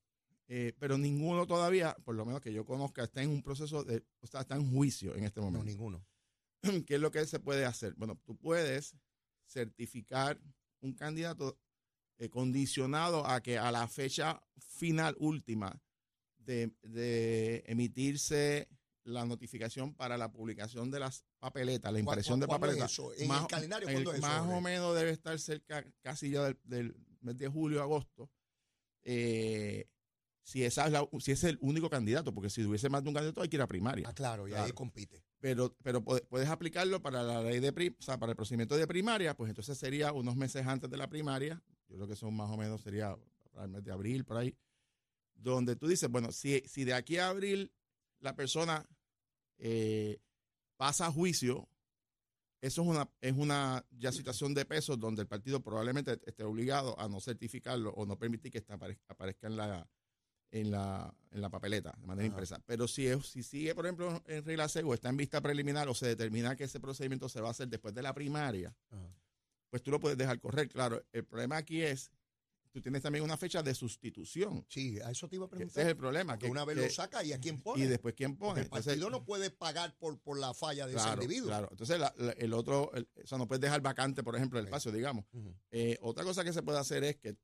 Eh, 0.49 0.73
pero 0.79 0.97
ninguno 0.97 1.47
todavía, 1.47 1.95
por 2.05 2.15
lo 2.15 2.25
menos 2.25 2.41
que 2.41 2.53
yo 2.53 2.65
conozca, 2.65 3.03
está 3.05 3.23
en 3.23 3.31
un 3.31 3.43
proceso 3.43 3.83
de, 3.83 4.05
o 4.21 4.27
sea, 4.27 4.43
está 4.43 4.55
en 4.55 4.71
juicio 4.71 5.15
en 5.17 5.25
este 5.25 5.41
No, 5.41 5.47
momento. 5.47 5.65
ninguno. 5.67 6.07
¿Qué 6.87 6.95
es 6.95 7.01
lo 7.01 7.11
que 7.11 7.27
se 7.27 7.41
puede 7.41 7.65
hacer? 7.65 7.95
Bueno, 7.95 8.21
tú 8.25 8.37
puedes 8.37 8.95
certificar 9.47 10.41
un 10.81 10.95
candidato 10.95 11.59
eh, 12.19 12.29
condicionado 12.31 13.27
a 13.27 13.41
que 13.43 13.59
a 13.59 13.73
la 13.73 13.89
fecha 13.89 14.41
final 14.59 15.17
última 15.19 15.83
de, 16.39 16.73
de 16.83 17.65
emitirse 17.67 18.69
la 19.07 19.25
notificación 19.25 19.95
para 19.95 20.19
la 20.19 20.31
publicación 20.33 20.91
de 20.91 21.01
las 21.01 21.25
papeletas, 21.39 21.93
la 21.93 22.01
impresión 22.01 22.41
de 22.41 22.47
¿Cuándo 22.47 22.67
es 22.67 22.73
papeletas. 22.73 22.93
eso? 22.93 23.15
¿En 23.15 23.29
más- 23.29 23.43
el 23.43 23.47
calendario 23.47 23.89
el- 23.89 23.95
es 23.95 24.09
eso? 24.15 24.21
Más 24.21 24.43
o 24.49 24.61
menos 24.61 24.95
debe 24.97 25.11
estar 25.11 25.39
cerca 25.39 25.85
casi 26.03 26.31
ya 26.31 26.43
del, 26.45 26.59
del 26.65 26.97
mes 27.21 27.37
de 27.39 27.49
julio, 27.49 27.81
agosto. 27.83 28.29
Eh, 29.05 29.89
si, 30.43 30.65
esa 30.65 30.87
es 30.87 30.93
la- 30.93 31.09
si 31.21 31.33
es 31.33 31.45
el 31.45 31.59
único 31.61 31.89
candidato, 31.89 32.33
porque 32.35 32.51
si 32.51 32.65
hubiese 32.65 32.89
más 32.89 33.03
de 33.03 33.09
un 33.09 33.15
candidato 33.15 33.41
hay 33.43 33.49
que 33.49 33.57
ir 33.57 33.63
a 33.63 33.67
primaria 33.69 34.09
Ah, 34.09 34.13
claro, 34.15 34.47
y 34.49 34.55
ahí 34.55 34.73
compite. 34.73 35.23
pero, 35.41 35.77
pero 35.83 36.03
puede- 36.03 36.23
puedes 36.23 36.49
aplicarlo 36.49 37.01
para 37.03 37.23
la 37.23 37.43
ley 37.43 37.61
de 37.61 37.73
prim- 37.73 37.95
o 37.99 38.03
sea, 38.03 38.19
para 38.19 38.31
el 38.33 38.37
procedimiento 38.37 38.77
de 38.77 38.87
primaria, 38.87 39.37
pues 39.37 39.49
entonces 39.49 39.77
sería 39.79 40.13
unos 40.13 40.37
meses 40.37 40.67
antes 40.67 40.91
de 40.91 40.97
la 40.97 41.09
primaria, 41.09 41.63
yo 41.89 41.97
creo 41.97 42.09
que 42.09 42.17
son 42.17 42.35
más 42.35 42.51
o 42.51 42.57
menos, 42.57 42.81
sería 42.83 43.17
para 43.53 43.65
el 43.67 43.71
mes 43.71 43.85
de 43.85 43.93
abril, 43.93 44.25
por 44.25 44.37
ahí, 44.37 44.57
donde 45.35 45.77
tú 45.77 45.87
dices, 45.89 46.09
bueno, 46.11 46.33
si, 46.33 46.63
si 46.67 46.85
de 46.85 46.95
aquí 46.95 47.19
a 47.19 47.29
abril 47.29 47.73
la 48.21 48.35
persona 48.35 48.87
eh, 49.59 50.21
pasa 50.77 51.07
a 51.07 51.13
juicio, 51.13 51.69
eso 52.61 52.83
es 52.83 52.89
una, 52.89 53.09
es 53.21 53.33
una 53.35 53.85
ya 53.91 54.13
situación 54.13 54.55
de 54.55 54.65
peso 54.65 54.97
donde 54.97 55.23
el 55.23 55.29
partido 55.29 55.63
probablemente 55.63 56.21
esté 56.27 56.43
obligado 56.43 56.99
a 56.99 57.09
no 57.09 57.21
certificarlo 57.21 57.91
o 57.91 58.07
no 58.07 58.19
permitir 58.19 58.51
que 58.51 58.65
aparezca 59.09 59.47
en 59.47 59.57
la, 59.57 59.89
en 60.51 60.71
la, 60.71 61.15
en 61.31 61.41
la 61.41 61.51
papeleta 61.51 61.95
de 61.99 62.07
manera 62.07 62.27
Ajá. 62.27 62.33
impresa. 62.33 62.63
Pero 62.67 62.89
si, 62.89 63.07
es, 63.07 63.27
si 63.27 63.43
sigue, 63.43 63.75
por 63.75 63.87
ejemplo, 63.87 64.23
en 64.27 64.45
regla 64.45 64.69
C 64.69 64.83
o 64.83 64.95
está 64.95 65.09
en 65.09 65.17
vista 65.17 65.41
preliminar 65.41 65.89
o 65.89 65.95
se 65.95 66.07
determina 66.07 66.57
que 66.57 66.65
ese 66.65 66.81
procedimiento 66.81 67.29
se 67.29 67.41
va 67.41 67.49
a 67.49 67.51
hacer 67.53 67.69
después 67.69 67.95
de 67.95 68.03
la 68.03 68.15
primaria, 68.15 68.75
Ajá. 68.91 69.15
pues 69.71 69.83
tú 69.83 69.91
lo 69.91 70.01
puedes 70.01 70.19
dejar 70.19 70.41
correr. 70.41 70.69
Claro, 70.69 71.05
el 71.13 71.25
problema 71.25 71.59
aquí 71.59 71.83
es, 71.83 72.11
tú 72.77 72.83
tienes 72.83 73.01
también 73.01 73.25
una 73.25 73.39
fecha 73.39 73.63
de 73.63 73.75
sustitución. 73.75 74.63
Sí, 74.69 75.01
a 75.01 75.11
eso 75.11 75.27
te 75.31 75.37
iba 75.37 75.47
a 75.47 75.49
preguntar. 75.49 75.71
Ese 75.73 75.81
es 75.81 75.87
el 75.89 75.97
problema. 75.97 76.37
que 76.39 76.47
una 76.47 76.63
vez 76.67 76.77
que- 76.77 76.83
lo 76.83 76.91
saca 76.91 77.25
y 77.25 77.33
a 77.33 77.41
quién 77.41 77.59
pone. 77.63 77.83
y 77.83 77.87
después 77.87 78.15
quién 78.15 78.37
Porque 78.37 78.49
pone. 78.51 78.61
el 78.61 78.67
Entonces, 78.67 78.93
partido 78.93 79.09
no 79.09 79.25
puede 79.25 79.51
pagar 79.51 79.97
por, 79.97 80.21
por 80.21 80.39
la 80.39 80.53
falla 80.53 80.87
de 80.87 80.93
claro, 80.93 81.13
ese 81.15 81.23
individuo. 81.25 81.49
claro. 81.49 81.69
Entonces, 81.71 81.99
la- 81.99 82.13
la- 82.19 82.33
el 82.33 82.53
otro, 82.53 82.93
el- 82.93 83.09
o 83.25 83.27
sea, 83.27 83.39
no 83.39 83.49
puedes 83.49 83.63
dejar 83.63 83.81
vacante, 83.81 84.23
por 84.23 84.37
ejemplo, 84.37 84.59
el 84.59 84.67
espacio, 84.67 84.93
digamos. 84.93 85.25
Eh, 85.71 85.97
otra 86.03 86.23
cosa 86.23 86.45
que 86.45 86.53
se 86.53 86.63
puede 86.63 86.79
hacer 86.79 87.03
es 87.05 87.17
que, 87.17 87.35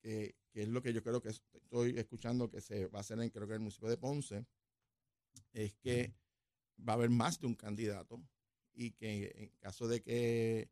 que, 0.00 0.34
que 0.50 0.62
es 0.62 0.68
lo 0.68 0.80
que 0.80 0.94
yo 0.94 1.02
creo 1.02 1.20
que 1.20 1.28
estoy 1.28 1.98
escuchando 1.98 2.48
que 2.50 2.62
se 2.62 2.86
va 2.86 3.00
a 3.00 3.02
hacer 3.02 3.20
en 3.20 3.28
creo 3.28 3.46
que 3.46 3.52
en 3.52 3.56
el 3.56 3.60
municipio 3.60 3.90
de 3.90 3.98
Ponce, 3.98 4.46
es 5.52 5.74
que 5.74 6.14
va 6.88 6.94
a 6.94 6.96
haber 6.96 7.10
más 7.10 7.38
de 7.38 7.48
un 7.48 7.54
candidato 7.54 8.18
y 8.72 8.92
que 8.92 9.30
en 9.36 9.50
caso 9.58 9.86
de 9.88 10.00
que 10.00 10.70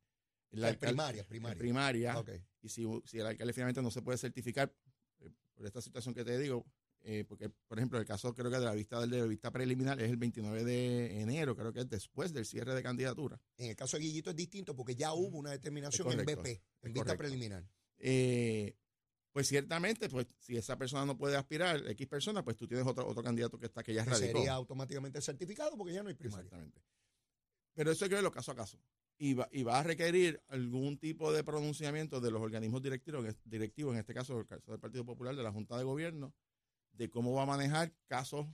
alcalde- 0.53 0.79
primaria, 0.79 1.25
primaria. 1.29 1.59
primaria, 1.59 2.19
Ok. 2.19 2.31
Y 2.63 2.69
si, 2.69 2.85
si 3.05 3.19
el 3.19 3.27
alcalde 3.27 3.53
finalmente 3.53 3.83
no 3.83 3.91
se 3.91 4.03
puede 4.03 4.19
certificar 4.19 4.73
eh, 5.21 5.31
por 5.55 5.67
esta 5.67 5.81
situación 5.81 6.15
que 6.15 6.25
te 6.25 6.39
digo, 6.39 6.67
eh, 7.03 7.25
porque 7.27 7.49
por 7.49 7.79
ejemplo 7.79 7.99
el 7.99 8.05
caso 8.05 8.35
creo 8.35 8.51
que 8.51 8.59
de 8.59 8.65
la 8.65 8.75
vista 8.75 9.01
de 9.01 9.07
la 9.07 9.25
vista 9.25 9.51
preliminar 9.51 10.01
es 10.01 10.11
el 10.11 10.19
29 10.19 10.65
de 10.65 11.21
enero, 11.21 11.57
creo 11.57 11.73
que 11.73 11.81
es 11.81 11.89
después 11.89 12.33
del 12.33 12.45
cierre 12.45 12.75
de 12.75 12.83
candidatura. 12.83 13.41
En 13.57 13.71
el 13.71 13.77
caso 13.77 13.97
de 13.97 14.05
Guillito 14.05 14.31
es 14.31 14.37
distinto 14.37 14.77
porque 14.77 14.95
ya 14.95 15.15
hubo 15.15 15.39
una 15.39 15.51
determinación 15.51 16.13
en 16.13 16.27
BP, 16.27 16.47
en 16.83 16.93
vista 16.93 17.01
correcto. 17.01 17.17
preliminar. 17.17 17.67
Eh, 17.99 18.77
pues 19.33 19.49
ciertamente, 19.49 20.09
pues 20.09 20.27
si 20.39 20.57
esa 20.57 20.77
persona 20.77 21.07
no 21.07 21.17
puede 21.17 21.37
aspirar, 21.37 21.87
X 21.91 22.07
persona, 22.09 22.45
pues 22.45 22.57
tú 22.57 22.67
tienes 22.67 22.87
otro, 22.87 23.07
otro 23.07 23.23
candidato 23.23 23.59
que 23.59 23.67
está 23.67 23.83
que 23.83 23.95
ya 23.95 24.05
radicó. 24.05 24.39
sería 24.39 24.55
automáticamente 24.55 25.21
certificado 25.21 25.77
porque 25.77 25.95
ya 25.95 26.03
no 26.03 26.09
hay 26.09 26.17
primaria. 26.17 26.45
Exactamente. 26.45 26.83
Pero 27.75 27.93
eso 27.93 28.05
hay 28.05 28.09
que 28.09 28.17
verlo 28.17 28.33
caso 28.33 28.53
a 28.53 28.57
caso. 28.57 28.79
Y 29.23 29.35
va, 29.35 29.47
y 29.53 29.63
va 29.65 29.79
a 29.79 29.83
requerir 29.83 30.41
algún 30.49 30.97
tipo 30.99 31.31
de 31.31 31.45
pronunciamiento 31.45 32.23
de 32.23 32.31
los 32.31 32.41
organismos 32.41 32.81
directivos, 32.81 33.27
en- 33.27 33.37
directivos, 33.45 33.93
en 33.93 34.01
este 34.01 34.15
caso 34.15 34.39
el 34.41 34.47
caso 34.47 34.71
del 34.71 34.81
Partido 34.81 35.05
Popular, 35.05 35.37
de 35.37 35.43
la 35.43 35.53
Junta 35.53 35.77
de 35.77 35.85
Gobierno, 35.85 36.33
de 36.93 37.11
cómo 37.11 37.35
va 37.35 37.43
a 37.43 37.47
manejar 37.47 37.93
casos 38.07 38.47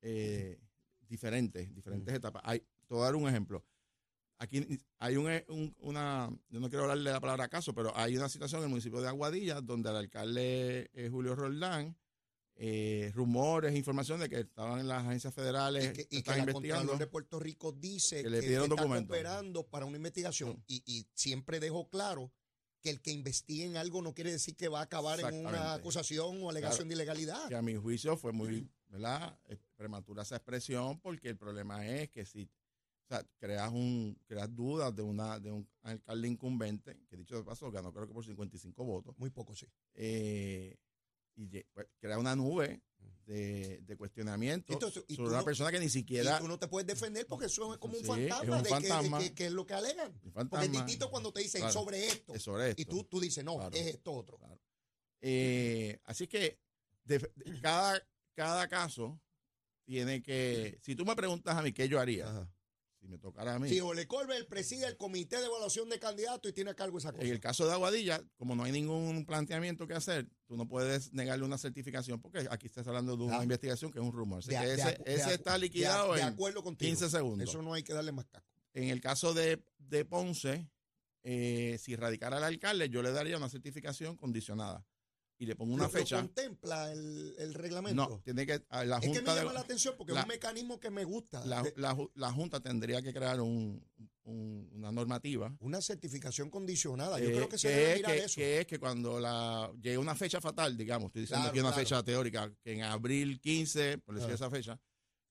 eh, 0.00 0.58
diferentes, 1.06 1.74
diferentes 1.74 2.14
etapas. 2.14 2.40
Hay, 2.46 2.60
te 2.60 2.94
voy 2.94 3.02
a 3.02 3.04
dar 3.06 3.16
un 3.16 3.28
ejemplo. 3.28 3.62
Aquí 4.38 4.66
hay 4.98 5.16
un, 5.16 5.30
un- 5.48 5.74
una, 5.80 6.30
yo 6.48 6.60
no 6.60 6.68
quiero 6.70 6.84
hablarle 6.84 7.10
la 7.10 7.20
palabra 7.20 7.48
caso, 7.48 7.74
pero 7.74 7.94
hay 7.94 8.16
una 8.16 8.28
situación 8.30 8.60
en 8.60 8.64
el 8.64 8.70
municipio 8.70 9.02
de 9.02 9.08
Aguadilla 9.08 9.60
donde 9.60 9.90
el 9.90 9.96
alcalde 9.96 10.90
eh, 10.94 11.08
Julio 11.10 11.34
Roldán, 11.34 11.94
eh, 12.58 13.12
rumores, 13.14 13.74
información 13.76 14.18
de 14.20 14.28
que 14.30 14.40
estaban 14.40 14.80
en 14.80 14.88
las 14.88 15.04
agencias 15.06 15.34
federales, 15.34 15.90
Y 15.90 15.92
que, 15.92 16.06
y 16.16 16.22
que 16.22 16.30
la. 16.30 16.52
Contralor 16.52 16.98
de 16.98 17.06
Puerto 17.06 17.38
Rico 17.38 17.72
dice 17.72 18.16
que 18.16 18.22
que, 18.24 18.30
le 18.30 18.40
pidieron 18.40 18.70
está 18.70 18.82
cooperando 18.86 19.66
para 19.66 19.84
una 19.84 19.96
investigación 19.98 20.62
y, 20.66 20.82
y 20.86 21.06
siempre 21.14 21.60
dejó 21.60 21.88
claro 21.88 22.32
que 22.80 22.90
el 22.90 23.00
que 23.02 23.10
investigue 23.10 23.64
en 23.64 23.76
algo 23.76 24.00
no 24.00 24.14
quiere 24.14 24.30
decir 24.30 24.56
que 24.56 24.68
va 24.68 24.80
a 24.80 24.84
acabar 24.84 25.18
en 25.20 25.46
una 25.46 25.74
acusación 25.74 26.42
o 26.42 26.50
alegación 26.50 26.86
Claro. 26.86 26.88
de 26.88 26.94
ilegalidad. 26.94 27.48
que 27.48 27.56
a 27.56 27.62
mi 27.62 27.74
juicio 27.74 28.16
fue 28.16 28.32
muy 28.32 28.70
¿verdad? 28.88 29.38
Eh, 29.48 29.56
prematura 29.76 30.22
esa 30.22 30.36
expresión 30.36 30.98
porque 31.00 31.28
el 31.30 31.36
problema 31.36 31.86
es 31.86 32.08
que 32.10 32.24
si 32.24 32.44
o 32.44 33.08
sea, 33.08 33.24
creas 33.38 33.70
un 33.72 34.16
creas 34.26 34.54
dudas 34.54 34.94
de 34.94 35.02
una 35.02 35.38
de 35.40 35.50
un 35.52 35.68
alcalde 35.82 36.28
incumbente 36.28 36.96
que 37.08 37.16
dicho 37.16 37.36
de 37.36 37.42
paso 37.44 37.70
ganó 37.70 37.92
creo 37.92 38.06
que 38.06 38.14
por 38.14 38.24
55 38.24 38.84
votos 38.84 39.14
Muy 39.18 39.30
poco, 39.30 39.54
sí. 39.56 39.66
eh, 39.94 40.76
y 41.36 41.62
pues, 41.72 41.86
crea 42.00 42.18
una 42.18 42.34
nube 42.34 42.80
de, 43.26 43.80
de 43.82 43.96
cuestionamiento 43.96 44.72
Entonces, 44.72 45.04
y 45.08 45.16
sobre 45.16 45.30
una 45.30 45.38
no- 45.38 45.44
persona 45.44 45.70
que 45.72 45.80
ni 45.80 45.86
Y 45.86 45.90
siquiera 45.90 46.38
tú 46.38 46.46
no 46.48 46.58
te 46.58 46.68
puedes 46.68 46.86
defender 46.86 47.26
porque 47.26 47.46
eso 47.46 47.72
es 47.74 47.78
como 47.78 47.94
un 47.94 48.00
es 48.00 48.06
fantasma 48.06 48.56
un 48.56 48.62
de 48.62 48.68
que- 48.68 48.74
de 48.76 48.88
fantasma. 48.88 49.18
que, 49.18 49.34
que 49.34 49.46
es 49.46 49.52
lo 49.52 49.66
que 49.66 49.74
alegan. 49.74 50.12
un 50.12 50.20
Porque 50.20 50.30
fantasma 50.32 50.86
Titito 50.86 51.10
cuando 51.10 51.32
te 51.32 51.40
dicen 51.40 51.60
Claro. 51.62 51.72
sobre 51.72 52.06
esto, 52.06 52.34
es 52.34 52.42
sobre 52.42 52.70
esto. 52.70 52.82
y 52.82 52.84
tú, 52.84 53.04
tú 53.04 53.20
dices, 53.20 53.44
no, 53.44 53.56
Claro. 53.56 53.74
es 53.76 53.86
esto 53.86 54.12
otro. 54.12 54.38
Claro. 54.38 54.60
Eh, 55.20 55.98
así 56.04 56.26
que 56.28 56.58
de- 57.04 57.18
de- 57.18 57.60
cada, 57.60 58.00
cada 58.34 58.68
caso 58.68 59.20
tiene 59.84 60.22
que, 60.22 60.78
si 60.82 60.94
tú 60.94 61.04
me 61.04 61.16
preguntas 61.16 61.56
a 61.56 61.62
mí 61.62 61.72
qué 61.72 61.88
yo 61.88 61.98
haría, 62.00 62.28
Ajá. 62.28 62.48
Si 63.06 63.12
me 63.12 63.18
tocara 63.18 63.54
a 63.54 63.58
mí, 63.58 63.68
Si 63.68 63.80
Ole 63.80 64.06
Colbert 64.06 64.48
preside 64.48 64.86
el 64.86 64.96
comité 64.96 65.36
de 65.38 65.46
evaluación 65.46 65.88
de 65.88 65.98
candidatos 65.98 66.50
y 66.50 66.52
tiene 66.52 66.70
a 66.70 66.74
cargo 66.74 66.98
esa 66.98 67.12
cosa. 67.12 67.24
en 67.24 67.30
el 67.30 67.40
caso 67.40 67.66
de 67.66 67.72
Aguadilla, 67.72 68.20
como 68.36 68.56
no 68.56 68.64
hay 68.64 68.72
ningún 68.72 69.24
planteamiento 69.24 69.86
que 69.86 69.94
hacer, 69.94 70.28
tú 70.46 70.56
no 70.56 70.66
puedes 70.66 71.12
negarle 71.12 71.44
una 71.44 71.58
certificación 71.58 72.20
porque 72.20 72.46
aquí 72.50 72.66
estás 72.66 72.86
hablando 72.86 73.16
de 73.16 73.24
una 73.24 73.38
Ah. 73.40 73.42
investigación 73.42 73.92
que 73.92 73.98
es 73.98 74.04
un 74.04 74.12
rumor. 74.12 74.40
Así 74.40 74.50
De- 74.50 74.56
que 74.58 74.72
ese, 74.74 75.28
de 75.28 75.34
está 75.34 75.56
liquidado 75.56 76.14
de 76.14 76.20
en 76.22 76.26
acuerdo 76.28 76.62
contigo. 76.62 76.88
15 76.88 77.08
segundos. 77.10 77.48
Eso 77.48 77.62
no 77.62 77.72
hay 77.74 77.82
que 77.82 77.92
darle 77.94 78.12
más 78.12 78.26
casco. 78.26 78.48
En 78.74 78.88
el 78.90 79.00
caso 79.00 79.32
de, 79.34 79.62
de 79.78 80.04
Ponce, 80.04 80.68
eh, 81.22 81.78
si 81.80 81.96
radicara 81.96 82.38
el 82.38 82.44
alcalde, 82.44 82.88
yo 82.88 83.02
le 83.02 83.10
daría 83.12 83.36
una 83.36 83.48
certificación 83.48 84.16
condicionada 84.16 84.84
y 85.38 85.46
le 85.46 85.54
pongo 85.56 85.74
una 85.74 85.84
Lo- 85.84 85.88
lo 85.92 85.98
fecha. 85.98 86.16
contempla 86.16 86.90
el, 86.92 87.34
el 87.38 87.54
reglamento? 87.54 88.08
No, 88.08 88.20
tiene 88.20 88.46
que 88.46 88.62
la 88.70 88.96
es 88.96 89.00
que 89.02 89.08
me 89.08 89.14
junta 89.16 89.34
llama 89.34 89.48
de, 89.50 89.54
la 89.54 89.60
atención 89.60 89.94
porque 89.98 90.12
la- 90.12 90.20
es 90.20 90.24
un 90.26 90.28
mecanismo 90.28 90.80
que 90.80 90.90
me 90.90 91.04
gusta. 91.04 91.44
la, 91.44 91.62
de- 91.62 91.74
la 91.76 91.96
la 92.14 92.32
junta 92.32 92.60
tendría 92.60 93.02
que 93.02 93.12
crear 93.12 93.40
un, 93.40 93.84
un- 94.24 94.68
una 94.72 94.90
normativa 94.90 95.54
una 95.60 95.80
certificación 95.80 96.50
condicionada. 96.50 97.18
Yo 97.20 97.28
eh, 97.28 97.32
creo 97.32 97.48
que 97.48 97.58
se 97.58 97.68
que 97.68 97.74
debe 97.74 97.90
es 97.92 97.96
mirar 97.98 98.12
que, 98.16 98.24
eso. 98.24 98.34
que 98.36 98.60
es 98.60 98.66
que 98.66 98.78
cuando 98.78 99.20
la 99.20 99.70
llegue 99.80 99.98
una 99.98 100.14
fecha 100.14 100.40
fatal, 100.40 100.76
digamos, 100.76 101.08
estoy 101.08 101.22
diciendo 101.22 101.42
Claro, 101.44 101.50
aquí 101.50 101.60
una 101.60 101.68
claro. 101.70 101.82
fecha 101.82 102.02
teórica, 102.02 102.52
que 102.62 102.72
en 102.72 102.82
abril 102.82 103.38
15, 103.40 103.98
por 103.98 104.14
decir 104.14 104.30
Ah. 104.30 104.34
esa 104.34 104.50
fecha, 104.50 104.80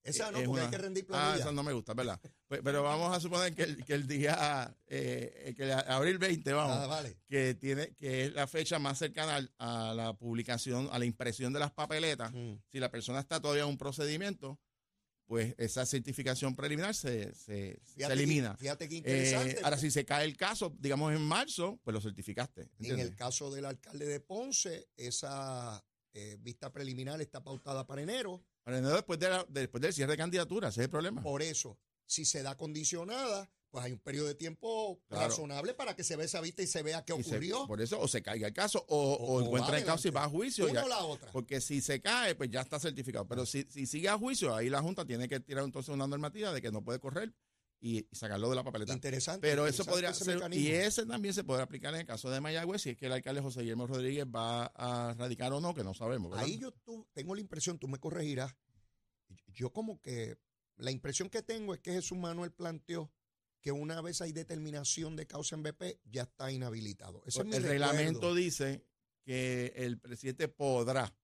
esa 0.06 0.32
no, 0.32 0.38
es 0.38 0.46
porque 0.46 0.50
una- 0.50 0.64
hay 0.64 0.70
que 0.72 0.78
rendir 0.78 1.04
Ah, 1.06 1.08
planilla. 1.08 1.36
esa 1.44 1.52
no 1.52 1.64
me 1.64 1.74
gusta, 1.74 1.94
¿verdad? 1.94 2.20
Pues, 2.48 2.62
pero 2.64 2.84
vamos 2.84 3.16
a 3.16 3.20
suponer 3.20 3.54
que 3.54 3.64
el, 3.64 3.84
que 3.86 3.94
el 3.94 4.08
día, 4.08 4.76
eh, 4.88 5.54
que 5.58 5.64
el 5.64 5.72
abril 5.72 6.18
20, 6.18 6.54
vamos, 6.54 6.78
Ah, 6.78 6.88
vale. 6.88 7.18
que 7.28 7.56
tiene 7.56 7.94
que 7.96 8.26
es 8.26 8.34
la 8.34 8.48
fecha 8.48 8.80
más 8.80 8.98
cercana 8.98 9.48
a 9.58 9.94
la 9.96 10.14
publicación, 10.14 10.88
a 10.92 11.00
la 11.00 11.06
impresión 11.06 11.52
de 11.54 11.60
las 11.60 11.72
papeletas. 11.72 12.32
Mm. 12.34 12.54
Si 12.72 12.80
la 12.80 12.90
persona 12.90 13.20
está 13.20 13.42
todavía 13.42 13.64
en 13.64 13.70
un 13.70 13.78
procedimiento, 13.78 14.60
pues 15.28 15.56
esa 15.58 15.88
certificación 15.88 16.56
preliminar 16.56 16.94
se, 16.94 17.34
se, 17.34 17.80
se 17.84 17.94
Fíjate 17.96 18.14
elimina. 18.14 18.52
que- 18.52 18.58
fíjate 18.60 18.88
qué 18.88 18.96
Eh, 18.96 18.98
interesante. 19.00 19.60
ahora, 19.64 19.78
si 19.80 19.90
se 19.90 20.06
cae 20.06 20.24
el 20.24 20.38
caso, 20.38 20.76
digamos 20.78 21.12
en 21.16 21.22
marzo, 21.24 21.80
pues 21.84 21.96
lo 21.96 22.00
certificaste. 22.02 22.62
En 22.62 22.70
¿entiendes? 22.78 23.08
el 23.08 23.16
caso 23.16 23.50
del 23.50 23.66
alcalde 23.66 24.06
de 24.06 24.20
Ponce, 24.20 24.88
esa 24.96 25.84
eh, 26.14 26.38
vista 26.40 26.72
preliminar 26.72 27.20
está 27.22 27.44
pautada 27.44 27.88
para 27.88 28.04
enero. 28.04 28.42
Enero, 28.66 28.96
después, 28.96 29.20
de 29.20 29.30
la- 29.30 29.46
después 29.48 29.82
del 29.82 29.94
cierre 29.94 30.14
de 30.14 30.18
candidatura, 30.18 30.70
ese 30.70 30.82
es 30.82 30.86
el 30.86 30.90
problema. 30.90 31.22
Por 31.22 31.42
eso, 31.42 31.78
si 32.06 32.26
se 32.26 32.42
da 32.42 32.58
condicionada, 32.58 33.50
pues 33.70 33.86
hay 33.86 33.92
un 33.92 34.00
periodo 34.00 34.28
de 34.28 34.36
tiempo 34.36 35.00
Claro. 35.08 35.28
razonable 35.28 35.74
para 35.74 35.96
que 35.96 36.04
se 36.04 36.16
vea 36.16 36.26
esa 36.26 36.40
vista 36.42 36.62
y 36.64 36.68
se 36.68 36.82
vea 36.82 37.04
qué 37.04 37.14
se- 37.14 37.20
ocurrió. 37.30 37.68
por 37.68 37.82
eso, 37.82 38.00
o 38.00 38.08
se 38.08 38.22
caiga 38.24 38.48
el 38.48 38.54
caso, 38.54 38.84
o, 38.88 39.14
o 39.16 39.42
encuentra 39.42 39.78
el 39.78 39.84
caso 39.86 40.08
y 40.08 40.12
va 40.12 40.24
a 40.24 40.30
juicio. 40.30 40.66
Una 40.66 40.74
ya- 40.74 40.86
o 40.86 40.88
la 40.90 41.00
otra. 41.04 41.32
porque 41.32 41.60
si 41.62 41.82
se 41.82 42.02
cae, 42.02 42.34
pues 42.36 42.50
ya 42.50 42.62
está 42.62 42.80
certificado. 42.80 43.28
Pero 43.28 43.46
si, 43.46 43.64
si 43.70 43.86
sigue 43.86 44.10
a 44.10 44.18
juicio, 44.18 44.56
ahí 44.56 44.70
la 44.70 44.82
Junta 44.82 45.06
tiene 45.06 45.28
que 45.28 45.40
tirar 45.42 45.64
entonces 45.66 45.94
una 45.94 46.08
normativa 46.08 46.52
de 46.54 46.62
que 46.62 46.72
no 46.72 46.84
puede 46.84 47.00
correr 47.00 47.34
y, 47.86 48.00
y 48.00 48.08
sacarlo 48.16 48.50
de 48.50 48.56
la 48.56 48.64
papeleta. 48.64 48.94
Interesante. 48.94 49.48
Pero 49.48 49.68
eso 49.68 49.86
podría 49.86 50.10
ese 50.10 50.24
ser, 50.26 50.54
y 50.54 50.70
ese 50.72 51.06
también 51.06 51.34
se 51.34 51.44
podrá 51.44 51.64
aplicar 51.64 51.94
en 51.94 52.00
el 52.02 52.06
caso 52.08 52.30
de 52.32 52.42
Mayagüez, 52.42 52.82
si 52.82 52.90
es 52.92 52.98
que 52.98 53.06
el 53.06 53.12
alcalde 53.12 53.42
José 53.42 53.62
Guillermo 53.62 53.86
Rodríguez 53.86 54.26
va 54.26 54.66
a 54.66 55.14
radicar 55.14 55.54
o 55.54 55.62
no, 55.62 55.74
que 55.76 55.84
no 55.84 55.94
sabemos. 55.94 56.32
¿verdad? 56.32 56.46
Ahí 56.46 56.58
yo 56.58 56.74
tengo 57.14 57.36
la 57.36 57.42
impresión, 57.42 57.78
tú 57.78 57.88
me 57.88 58.00
corregirás, 58.00 58.56
yo 59.48 59.72
como 59.72 60.02
que 60.02 60.38
la 60.78 60.90
impresión 60.92 61.30
que 61.30 61.42
tengo 61.44 61.74
es 61.74 61.80
que 61.80 61.92
Jesús 61.94 62.18
Manuel 62.18 62.52
planteó 62.52 63.12
que 63.62 63.72
una 63.72 64.02
vez 64.02 64.22
hay 64.22 64.32
determinación 64.32 65.16
de 65.16 65.26
causa 65.28 65.56
en 65.56 65.64
BP, 65.64 66.00
ya 66.06 66.24
está 66.24 66.52
inhabilitado. 66.52 67.24
Ese 67.26 67.40
es 67.40 67.46
mi 67.46 67.56
el 67.56 67.64
recuerdo. 67.64 67.92
reglamento 67.92 68.36
dice 68.36 68.84
que 69.24 69.74
el 69.76 70.00
presidente 70.00 70.48
podrá, 70.48 71.16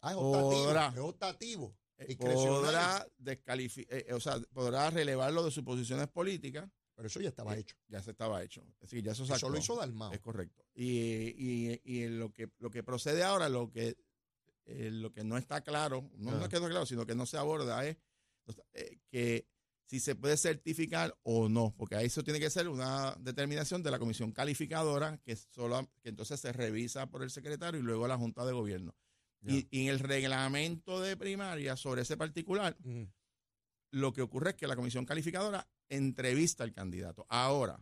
Ah, 0.00 0.10
es 0.10 0.16
optativo. 0.16 0.64
podrá. 0.64 0.88
Es 0.88 0.98
optativo. 0.98 1.76
Eh, 2.08 2.16
podrá 2.16 3.06
descalificar, 3.18 4.12
o 4.12 4.20
sea, 4.20 4.38
podrá 4.52 4.90
relevarlo 4.90 5.44
de 5.44 5.50
sus 5.50 5.64
posiciones 5.64 6.08
políticas. 6.08 6.68
Pero 6.94 7.06
eso 7.08 7.20
ya 7.20 7.30
estaba 7.30 7.56
Eh, 7.56 7.60
hecho. 7.60 7.74
Ya 7.88 8.02
se 8.02 8.10
estaba 8.10 8.42
hecho. 8.42 8.62
Decir, 8.80 9.02
ya 9.02 9.12
eso, 9.12 9.24
se 9.24 9.32
Eso 9.32 9.48
lo 9.48 9.56
actuó. 9.56 9.60
hizo 9.74 9.76
Dalmao. 9.80 10.12
Es 10.12 10.20
correcto. 10.20 10.62
Y, 10.74 10.84
y, 11.38 11.80
y 11.84 12.02
en 12.02 12.18
lo 12.18 12.30
que 12.32 12.50
lo 12.58 12.70
que 12.70 12.82
procede 12.82 13.22
ahora, 13.22 13.48
lo 13.48 13.70
que 13.70 13.96
eh, 14.66 14.90
lo 14.92 15.10
que 15.12 15.24
no 15.24 15.38
está 15.38 15.62
claro, 15.62 16.08
no, 16.18 16.30
Ah. 16.30 16.34
no 16.34 16.44
está 16.44 16.58
claro, 16.58 16.84
sino 16.86 17.04
que 17.06 17.14
no 17.14 17.24
se 17.26 17.38
aborda 17.38 17.84
es 17.86 17.96
eh, 18.74 18.98
que 19.08 19.48
si 19.86 20.00
se 20.00 20.14
puede 20.14 20.36
certificar 20.36 21.16
o 21.22 21.48
no, 21.48 21.74
porque 21.76 21.96
ahí 21.96 22.06
eso 22.06 22.22
tiene 22.22 22.38
que 22.40 22.48
ser 22.50 22.68
una 22.68 23.16
determinación 23.20 23.82
de 23.82 23.90
la 23.90 23.98
comisión 23.98 24.30
calificadora 24.32 25.18
que 25.24 25.34
solo 25.36 25.90
que 26.02 26.10
entonces 26.10 26.40
se 26.40 26.52
revisa 26.52 27.06
por 27.10 27.22
el 27.22 27.30
secretario 27.30 27.80
y 27.80 27.82
luego 27.82 28.06
la 28.06 28.16
junta 28.18 28.44
de 28.44 28.52
gobierno. 28.52 28.94
Y, 29.44 29.66
y 29.70 29.82
en 29.82 29.88
el 29.88 29.98
reglamento 29.98 31.00
de 31.00 31.16
primaria 31.16 31.76
sobre 31.76 32.02
ese 32.02 32.16
particular, 32.16 32.76
Mm. 32.84 33.04
lo 33.92 34.12
que 34.12 34.22
ocurre 34.22 34.50
es 34.50 34.56
que 34.56 34.66
la 34.66 34.76
comisión 34.76 35.04
calificadora 35.04 35.68
entrevista 35.88 36.64
al 36.64 36.72
candidato. 36.72 37.26
Ahora, 37.28 37.78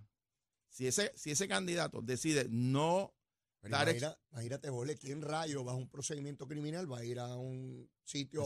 si 0.69 0.87
ese, 0.87 1.13
si 1.17 1.31
ese 1.31 1.47
candidato 1.49 2.01
decide 2.03 2.47
no 2.49 3.15
Pero 3.61 3.73
dar 3.77 3.89
imagina- 3.89 4.19
imagínate, 4.33 4.71
Jorge, 4.71 4.97
¿quién 4.97 5.21
rayo 5.23 5.63
bajo 5.65 5.77
un 5.79 5.89
procedimiento 5.91 6.49
criminal 6.49 6.91
va 6.91 6.99
a 7.01 7.05
ir 7.05 7.19
a 7.19 7.37
un 7.37 7.89
sitio 8.05 8.43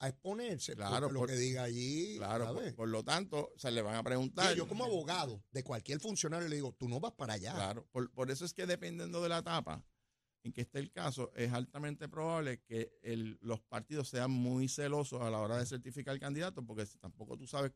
a 0.00 0.08
exponerse? 0.08 0.74
Claro, 0.74 1.02
Porque 1.06 1.12
lo 1.14 1.20
por- 1.20 1.28
que 1.30 1.36
diga 1.36 1.62
allí, 1.62 2.16
Claro, 2.18 2.52
por, 2.52 2.74
por 2.74 2.88
lo 2.88 3.04
tanto, 3.04 3.52
se 3.56 3.70
le 3.70 3.80
van 3.80 3.94
a 3.94 4.02
preguntar. 4.02 4.54
yo 4.56 4.66
como 4.66 4.84
abogado 4.84 5.42
de 5.52 5.62
cualquier 5.62 6.00
funcionario 6.00 6.48
le 6.48 6.56
digo, 6.56 6.72
tú 6.72 6.88
no 6.88 6.98
vas 7.00 7.12
para 7.12 7.34
allá. 7.34 7.52
Claro, 7.54 7.86
por, 7.92 8.10
por 8.10 8.30
eso 8.30 8.44
es 8.44 8.52
que 8.52 8.66
dependiendo 8.66 9.22
de 9.22 9.28
la 9.28 9.38
etapa 9.38 9.84
en 10.46 10.52
que 10.52 10.62
esté 10.62 10.78
el 10.78 10.90
caso, 10.92 11.30
es 11.34 11.52
altamente 11.52 12.08
probable 12.08 12.60
que 12.66 12.92
el- 13.02 13.38
los 13.42 13.60
partidos 13.60 14.08
sean 14.08 14.30
muy 14.30 14.68
celosos 14.68 15.20
a 15.20 15.30
la 15.30 15.38
hora 15.40 15.58
de 15.58 15.66
certificar 15.66 16.14
el 16.14 16.20
candidato, 16.20 16.64
porque 16.64 16.86
tampoco 17.00 17.36
tú 17.36 17.46
sabes 17.46 17.72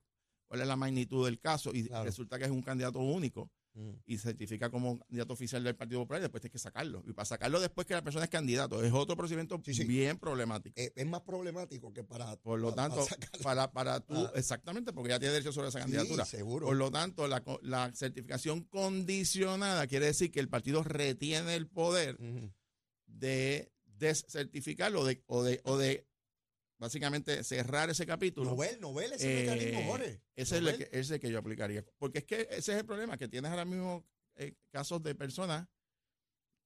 cuál 0.46 0.60
es 0.62 0.66
la 0.68 0.76
magnitud 0.76 1.26
del 1.26 1.38
caso 1.38 1.70
y 1.74 1.84
Claro. 1.88 2.04
resulta 2.04 2.38
que 2.38 2.44
es 2.44 2.50
un 2.50 2.62
candidato 2.62 2.98
único 3.00 3.50
Mm. 3.72 3.90
y 4.04 4.18
certifica 4.18 4.68
como 4.68 4.98
candidato 4.98 5.32
oficial 5.32 5.62
del 5.62 5.76
Partido 5.76 6.00
Popular 6.00 6.20
y 6.20 6.22
después 6.22 6.40
tienes 6.40 6.52
que 6.54 6.58
sacarlo. 6.58 7.04
Y 7.06 7.12
para 7.12 7.24
sacarlo 7.24 7.60
después 7.60 7.86
que 7.86 7.94
la 7.94 8.02
persona 8.02 8.24
es 8.24 8.30
candidato, 8.30 8.82
es 8.82 8.92
otro 8.92 9.16
procedimiento 9.16 9.60
Sí, 9.64 9.74
sí. 9.74 9.84
bien 9.84 10.18
problemático. 10.18 10.74
Eh, 10.80 10.92
es 10.96 11.06
más 11.06 11.20
problemático 11.20 11.92
que 11.92 12.02
para. 12.02 12.34
Por 12.38 12.58
lo 12.58 12.74
tanto, 12.74 13.06
para, 13.44 13.70
para 13.70 14.00
tú, 14.00 14.14
Ah. 14.16 14.32
exactamente, 14.34 14.92
porque 14.92 15.10
ya 15.10 15.20
tiene 15.20 15.34
derecho 15.34 15.52
sobre 15.52 15.68
esa 15.68 15.78
Sí, 15.78 15.82
candidatura. 15.84 16.24
seguro. 16.24 16.66
Por 16.66 16.74
lo 16.76 16.90
tanto, 16.90 17.28
la, 17.28 17.44
la 17.62 17.92
certificación 17.94 18.64
condicionada 18.64 19.86
quiere 19.86 20.06
decir 20.06 20.32
que 20.32 20.40
el 20.40 20.48
partido 20.48 20.82
retiene 20.82 21.54
el 21.54 21.68
poder. 21.68 22.16
De 23.20 23.70
descertificarlo 23.84 25.04
de, 25.04 25.22
o, 25.26 25.42
de, 25.42 25.60
o 25.64 25.76
de 25.76 26.06
básicamente 26.78 27.44
cerrar 27.44 27.90
ese 27.90 28.06
capítulo. 28.06 28.50
Novel, 28.50 28.80
novel 28.80 29.12
ese 29.12 29.30
Eh, 29.30 29.42
mecanismo, 29.42 29.92
Jorge. 29.92 30.22
ese, 30.34 30.56
es 30.56 30.62
el 30.64 30.76
que, 30.78 30.84
ese 30.84 30.98
es 31.00 31.10
el 31.10 31.20
que 31.20 31.30
yo 31.30 31.38
aplicaría. 31.38 31.84
Porque 31.98 32.18
es 32.20 32.24
que 32.24 32.40
ese 32.50 32.72
es 32.72 32.78
el 32.78 32.86
problema, 32.86 33.16
que 33.18 33.28
tienes 33.28 33.50
ahora 33.50 33.64
mismo 33.66 34.06
eh, 34.36 34.54
casos 34.70 35.02
de 35.02 35.14
personas 35.14 35.68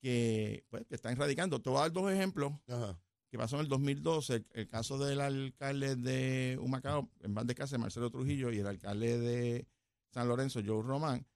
que, 0.00 0.64
pues, 0.70 0.86
que 0.86 0.94
están 0.94 1.16
radicando. 1.16 1.60
Te 1.60 1.70
voy 1.70 1.78
a 1.78 1.82
dar 1.82 1.92
dos 1.92 2.12
ejemplos 2.12 2.52
Ajá. 2.68 3.00
que 3.30 3.38
pasó 3.38 3.56
en 3.56 3.62
el 3.62 3.68
2012, 3.68 4.34
el, 4.34 4.46
el 4.52 4.68
caso 4.68 4.98
del 4.98 5.20
alcalde 5.20 5.96
de 5.96 6.56
Humacao, 6.60 7.10
en 7.22 7.34
Van 7.34 7.46
de 7.46 7.78
Marcelo 7.78 8.10
Trujillo, 8.10 8.52
y 8.52 8.58
el 8.58 8.66
alcalde 8.66 9.18
de 9.18 9.66
San 10.12 10.28
Lorenzo, 10.28 10.60
Joe 10.64 10.82
Román, 10.82 11.26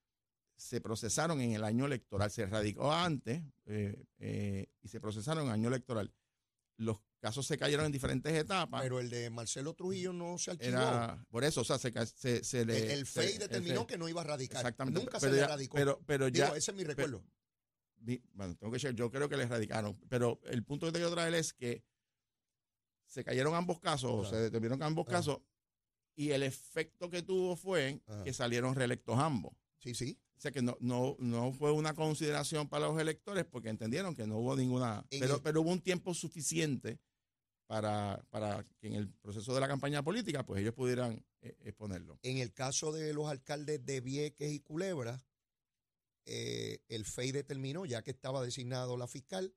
se 0.59 0.81
procesaron 0.81 1.41
en 1.41 1.53
el 1.53 1.63
año 1.65 1.87
electoral. 1.87 2.31
Se 2.31 2.45
radicó 2.45 2.93
antes 2.93 3.43
eh, 3.67 4.05
eh, 4.19 4.67
y 4.83 4.89
se 4.89 5.01
procesaron 5.01 5.45
en 5.45 5.49
el 5.51 5.55
año 5.55 5.69
electoral. 5.69 6.13
Los 6.77 6.99
casos 7.21 7.47
se 7.47 7.57
cayeron 7.57 7.87
en 7.87 7.93
diferentes 7.93 8.33
etapas. 8.35 8.83
Pero 8.83 8.99
el 9.01 9.09
de 9.09 9.31
Marcelo 9.31 9.75
Trujillo 9.75 10.13
no 10.13 10.37
se 10.37 10.51
archivó. 10.51 10.69
Era 10.77 11.25
por 11.31 11.45
eso, 11.45 11.61
o 11.61 11.65
sea, 11.65 11.79
se, 11.79 11.93
se, 12.07 12.43
se 12.45 12.61
el, 12.63 12.67
le. 12.67 12.93
el 12.93 13.07
se- 13.07 13.21
FEI 13.23 13.33
el 13.35 13.39
determinó 13.39 13.87
que 13.87 13.97
no 13.97 14.09
iba 14.09 14.21
a 14.21 14.25
radicar. 14.25 14.59
Exactamente. 14.59 14.99
Nunca 15.01 15.19
pero 15.21 15.33
se 15.33 15.41
le 15.41 15.47
radicó. 15.47 15.77
Pero, 15.77 16.01
pero 16.07 16.27
Digo, 16.31 16.47
ya. 16.49 16.57
ese 16.57 16.73
es 16.73 16.77
mi 16.77 16.83
recuerdo. 16.85 17.25
bueno, 18.33 18.57
tengo 18.57 18.73
que 18.73 18.79
checar, 18.81 18.95
yo 18.97 19.11
creo 19.11 19.29
que 19.29 19.37
les 19.37 19.49
radicaron, 19.49 19.97
pero 20.09 20.41
el 20.45 20.65
punto 20.65 20.87
que 20.87 20.93
te 20.93 20.99
quiero 20.99 21.13
traer 21.15 21.35
es 21.35 21.53
que 21.53 21.85
se 23.07 23.25
cayeron 23.25 23.55
ambos 23.55 23.81
casos, 23.81 24.11
o 24.13 24.25
se 24.29 24.37
determinaron 24.37 24.83
ambos 24.83 25.07
Ajá. 25.07 25.17
casos, 25.19 25.39
y 26.15 26.31
el 26.31 26.43
efecto 26.43 27.09
que 27.11 27.23
tuvo 27.23 27.57
fue 27.57 28.01
Ajá. 28.07 28.23
que 28.25 28.33
salieron 28.33 28.75
reelectos 28.75 29.19
ambos. 29.19 29.53
Sí, 29.79 29.95
sí. 29.95 30.19
O 30.37 30.41
sea 30.41 30.51
que 30.53 30.63
no, 30.63 30.77
no, 30.81 31.17
no 31.19 31.53
fue 31.53 31.73
una 31.73 31.95
consideración 31.95 32.69
para 32.69 32.87
los 32.87 33.01
electores 33.01 33.45
porque 33.45 33.69
entendieron 33.71 34.15
que 34.15 34.27
no 34.27 34.39
hubo 34.39 34.57
ninguna, 34.57 35.05
pero, 35.11 35.37
el- 35.37 35.43
pero 35.43 35.61
hubo 35.63 35.71
un 35.71 35.81
tiempo 35.81 36.15
suficiente 36.15 37.01
para, 37.67 38.25
para 38.31 38.65
que 38.81 38.87
en 38.89 38.95
el 38.95 39.09
proceso 39.15 39.53
de 39.55 39.61
la 39.61 39.69
campaña 39.69 40.03
política 40.03 40.45
pues 40.47 40.61
ellos 40.63 40.75
pudieran 40.75 41.25
eh, 41.41 41.57
exponerlo. 41.65 42.19
En 42.23 42.39
el 42.39 42.53
caso 42.53 42.93
de 42.93 43.13
los 43.13 43.29
alcaldes 43.29 43.85
de 43.85 44.01
Vieques 44.01 44.51
y 44.53 44.61
Culebra, 44.61 45.23
eh, 46.25 46.81
el 46.89 47.05
FEI 47.05 47.33
determinó, 47.33 47.87
ya 47.87 48.03
que 48.03 48.11
estaba 48.11 48.43
designado 48.43 48.97
la 48.97 49.07
fiscal, 49.07 49.55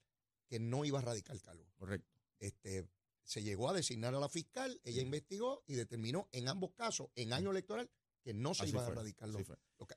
que 0.48 0.60
no 0.60 0.86
iba 0.86 1.00
a 1.00 1.04
radicar 1.04 1.40
cargo. 1.42 1.66
Correcto. 1.76 2.10
Este, 2.40 2.88
se 3.24 3.44
llegó 3.44 3.70
a 3.70 3.74
designar 3.74 4.16
a 4.16 4.20
la 4.20 4.30
fiscal, 4.30 4.80
ella 4.84 5.02
investigó 5.02 5.64
y 5.68 5.74
determinó 5.74 6.28
en 6.32 6.48
ambos 6.48 6.72
casos, 6.74 7.10
en 7.16 7.34
año 7.34 7.52
electoral, 7.52 7.90
que 8.22 8.34
no 8.34 8.54
se 8.54 8.64
Así 8.64 8.72
iban 8.72 8.86
fue, 8.86 8.94
a 8.94 8.96
radicar 8.98 9.30
los, 9.30 9.42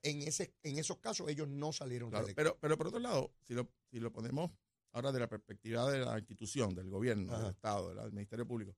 En, 0.02 0.22
ese, 0.22 0.54
en 0.62 0.78
esos 0.78 0.98
casos 0.98 1.28
ellos 1.28 1.48
no 1.48 1.72
salieron 1.72 2.10
Claro, 2.10 2.28
pero, 2.34 2.58
pero 2.60 2.76
por 2.76 2.88
otro 2.88 3.00
lado, 3.00 3.34
si 3.46 3.54
lo, 3.54 3.70
si 3.90 4.00
lo 4.00 4.12
ponemos 4.12 4.50
ahora 4.92 5.12
de 5.12 5.20
la 5.20 5.28
perspectiva 5.28 5.90
de 5.90 5.98
la 6.00 6.18
institución, 6.18 6.74
del 6.74 6.88
gobierno, 6.88 7.32
Ajá. 7.32 7.42
del 7.42 7.50
Estado, 7.52 7.94
del 7.94 8.12
Ministerio 8.12 8.46
Público, 8.46 8.76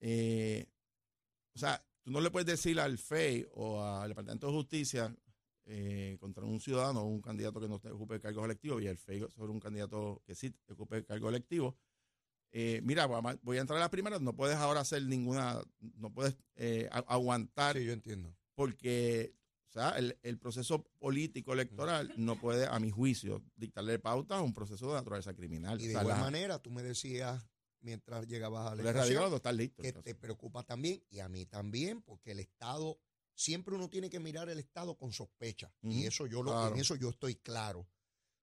eh, 0.00 0.66
o 1.54 1.58
sea, 1.58 1.84
tú 2.02 2.10
no 2.10 2.20
le 2.20 2.30
puedes 2.30 2.46
decir 2.46 2.78
al 2.78 2.98
FEI 2.98 3.46
o 3.52 3.82
al 3.82 4.08
Departamento 4.08 4.46
de 4.46 4.52
Justicia 4.52 5.16
eh, 5.64 6.16
contra 6.20 6.44
un 6.44 6.60
ciudadano 6.60 7.02
o 7.02 7.06
un 7.06 7.20
candidato 7.20 7.60
que 7.60 7.68
no 7.68 7.76
ocupe 7.76 8.20
cargos 8.20 8.44
electivos 8.44 8.82
y 8.82 8.86
el 8.86 8.98
FEI 8.98 9.26
sobre 9.30 9.52
un 9.52 9.60
candidato 9.60 10.22
que 10.24 10.34
sí 10.34 10.54
ocupe 10.68 11.04
cargo 11.04 11.28
electivo. 11.28 11.76
eh, 12.52 12.80
mira, 12.82 13.06
voy 13.06 13.58
a 13.58 13.60
entrar 13.60 13.76
a 13.76 13.80
las 13.82 13.90
primeras, 13.90 14.20
no 14.20 14.34
puedes 14.34 14.56
ahora 14.56 14.80
hacer 14.80 15.04
ninguna, 15.04 15.62
no 15.78 16.12
puedes 16.12 16.36
eh, 16.56 16.88
aguantar 16.90 17.76
Sí, 17.76 17.84
yo 17.84 17.92
entiendo. 17.92 18.34
Porque 18.60 19.34
o 19.68 19.72
sea, 19.72 19.90
el, 19.90 20.18
el 20.22 20.38
proceso 20.38 20.84
político 20.98 21.52
electoral 21.54 22.12
no 22.16 22.38
puede, 22.38 22.66
a 22.66 22.78
mi 22.78 22.90
juicio, 22.90 23.42
dictarle 23.56 23.98
pauta 23.98 24.36
a 24.36 24.42
un 24.42 24.52
proceso 24.52 24.88
de 24.88 24.94
naturaleza 24.94 25.32
criminal. 25.32 25.80
Y 25.80 25.84
O 25.84 25.86
de 25.86 25.92
sea, 25.92 26.02
igual 26.02 26.16
la- 26.18 26.22
manera, 26.24 26.58
tú 26.58 26.70
me 26.70 26.82
decías 26.82 27.48
mientras 27.80 28.26
llegabas 28.26 28.72
a 28.72 28.74
la 28.74 28.82
el 28.82 28.88
estación, 28.88 29.32
está 29.32 29.52
listo. 29.52 29.82
que 29.82 29.92
te 29.94 30.14
preocupa 30.14 30.62
también, 30.64 31.02
y 31.08 31.20
a 31.20 31.28
mí 31.30 31.46
también, 31.46 32.02
porque 32.02 32.32
el 32.32 32.40
Estado, 32.40 32.98
siempre 33.34 33.74
uno 33.74 33.88
tiene 33.88 34.10
que 34.10 34.20
mirar 34.20 34.50
el 34.50 34.58
Estado 34.58 34.98
con 34.98 35.12
sospecha. 35.12 35.72
Y 35.82 36.04
eso 36.04 36.26
yo 36.26 36.42
lo, 36.42 36.50
claro. 36.50 36.74
en 36.74 36.80
eso 36.80 36.96
yo 36.96 37.08
estoy 37.08 37.36
claro. 37.36 37.88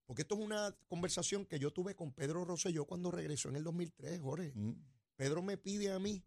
Porque 0.06 0.21
esto 0.23 0.36
es 0.36 0.41
una 0.41 0.75
conversación 0.88 1.45
que 1.45 1.60
yo 1.60 1.71
tuve 1.71 1.93
con 1.95 2.13
Pedro 2.13 2.45
Rosselló 2.45 2.86
cuando 2.86 3.12
regresó 3.12 3.49
en 3.49 3.58
el 3.58 3.63
2003, 3.65 4.19
Jorge. 4.21 4.53
Pedro 5.17 5.41
me 5.43 5.58
pide 5.58 5.91
a 5.91 5.99
mí 5.99 6.23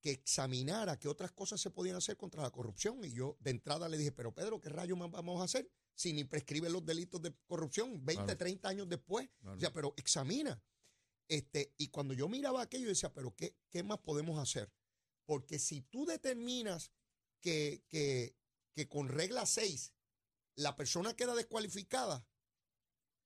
que 0.00 0.10
examinara 0.12 0.98
qué 0.98 1.08
otras 1.08 1.32
cosas 1.32 1.60
se 1.60 1.70
podían 1.70 1.96
hacer 1.96 2.16
contra 2.16 2.42
la 2.42 2.50
corrupción. 2.50 3.04
Y 3.04 3.12
yo 3.12 3.36
de 3.40 3.50
entrada 3.50 3.88
le 3.88 3.98
dije, 3.98 4.12
pero 4.12 4.34
Pedro, 4.34 4.60
¿qué 4.60 4.68
rayos 4.70 4.98
más 4.98 5.10
vamos 5.10 5.40
a 5.40 5.44
hacer 5.44 5.70
si 5.94 6.12
ni 6.12 6.24
prescriben 6.24 6.72
los 6.72 6.84
delitos 6.84 7.20
de 7.20 7.34
corrupción 7.46 8.04
20, 8.04 8.24
Claro. 8.24 8.38
30 8.38 8.68
años 8.68 8.88
después? 8.88 9.28
claro. 9.40 9.56
O 9.56 9.60
sea, 9.60 9.72
pero 9.72 9.94
examina. 9.96 10.62
Este, 11.28 11.74
y 11.76 11.88
cuando 11.88 12.14
yo 12.14 12.28
miraba 12.28 12.62
aquello, 12.62 12.84
yo 12.84 12.88
decía, 12.90 13.12
pero 13.12 13.34
¿qué, 13.36 13.56
qué 13.68 13.82
más 13.82 13.98
podemos 13.98 14.38
hacer? 14.38 14.72
Porque 15.26 15.58
si 15.58 15.82
tú 15.82 16.06
determinas 16.06 16.90
que, 17.40 17.84
que, 17.88 18.36
que 18.74 18.88
con 18.88 19.08
regla 19.08 19.46
6 19.46 19.92
la 20.56 20.74
persona 20.76 21.14
queda 21.14 21.34
descualificada, 21.34 22.26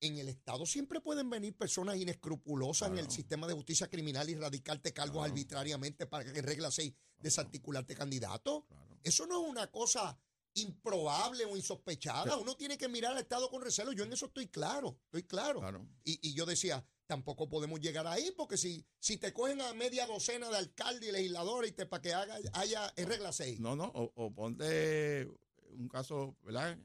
en 0.01 0.19
el 0.19 0.29
Estado 0.29 0.67
siempre 0.67 1.01
pueden 1.01 1.31
venir 1.31 1.57
personas 1.57 1.97
inescrupulosas 1.97 2.91
en 2.91 2.99
el 2.99 3.11
sistema 3.11 3.47
de 3.47 3.55
justicia 3.55 3.89
criminal 3.89 4.29
y 4.29 4.35
radicarte 4.35 4.93
cargos 4.93 5.15
Claro. 5.19 5.31
arbitrariamente 5.33 6.07
para 6.07 6.25
que 6.31 6.39
en 6.39 6.45
regla 6.45 6.71
6 6.71 6.91
Claro, 6.93 7.05
desarticularte 7.23 7.95
candidato. 7.95 8.67
Eso 9.03 9.27
no 9.27 9.43
es 9.43 9.49
una 9.51 9.71
cosa 9.71 10.19
improbable 10.55 11.45
o 11.47 11.57
insospechada. 11.57 12.37
Uno 12.37 12.57
tiene 12.57 12.77
que 12.79 12.89
mirar 12.89 13.13
al 13.13 13.19
Estado 13.19 13.51
con 13.51 13.63
recelo. 13.63 13.93
Yo 13.93 14.05
en 14.05 14.13
eso 14.13 14.27
estoy 14.27 14.47
claro, 14.49 14.99
estoy 15.07 15.23
claro. 15.25 15.61
Claro. 15.61 15.87
Y, 16.05 16.29
y 16.29 16.35
yo 16.35 16.45
decía, 16.47 16.87
tampoco 17.07 17.49
podemos 17.49 17.81
llegar 17.81 18.07
ahí, 18.07 18.31
porque 18.37 18.57
si, 18.57 18.85
si 19.01 19.17
te 19.17 19.33
cogen 19.33 19.61
a 19.63 19.73
media 19.75 20.07
docena 20.07 20.49
de 20.51 20.57
alcaldes 20.59 21.09
y 21.09 21.13
legisladores 21.13 21.71
y 21.71 21.75
te 21.75 21.87
para 21.87 22.03
que 22.03 22.13
haga, 22.15 22.37
haya 22.53 22.93
en 22.97 23.09
regla 23.09 23.33
6. 23.33 23.61
No, 23.61 23.75
no, 23.75 23.87
o, 23.95 24.13
o 24.15 24.33
ponte 24.33 25.29
un 25.71 25.89
caso, 25.89 26.37
¿verdad? 26.43 26.79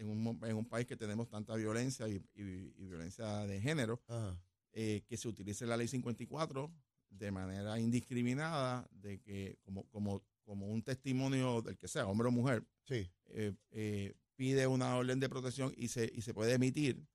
En 0.00 0.08
un, 0.08 0.40
en 0.44 0.56
un 0.56 0.64
país 0.64 0.86
que 0.86 0.96
tenemos 0.96 1.28
tanta 1.28 1.54
violencia 1.56 2.08
y, 2.08 2.14
y- 2.34 2.74
y 2.78 2.86
violencia 2.86 3.26
de 3.46 3.60
género, 3.60 4.00
eh, 4.72 5.02
que 5.06 5.16
se 5.16 5.28
utilice 5.28 5.66
la 5.66 5.76
ley 5.76 5.88
54 5.88 6.72
de 7.10 7.30
manera 7.30 7.78
indiscriminada, 7.78 8.88
de 8.92 9.20
que 9.20 9.58
como, 9.62 9.84
como, 9.90 10.22
como 10.44 10.68
un 10.68 10.82
testimonio 10.82 11.60
del 11.60 11.76
que 11.76 11.86
sea, 11.88 12.06
hombre 12.06 12.28
o 12.28 12.30
mujer, 12.30 12.64
Sí. 12.84 13.10
eh, 13.26 13.52
eh, 13.72 14.14
pide 14.36 14.66
una 14.66 14.96
orden 14.96 15.20
de 15.20 15.28
protección 15.28 15.72
y 15.76 15.88
se, 15.88 16.10
y 16.14 16.22
se 16.22 16.32
puede 16.32 16.54
emitir, 16.54 17.06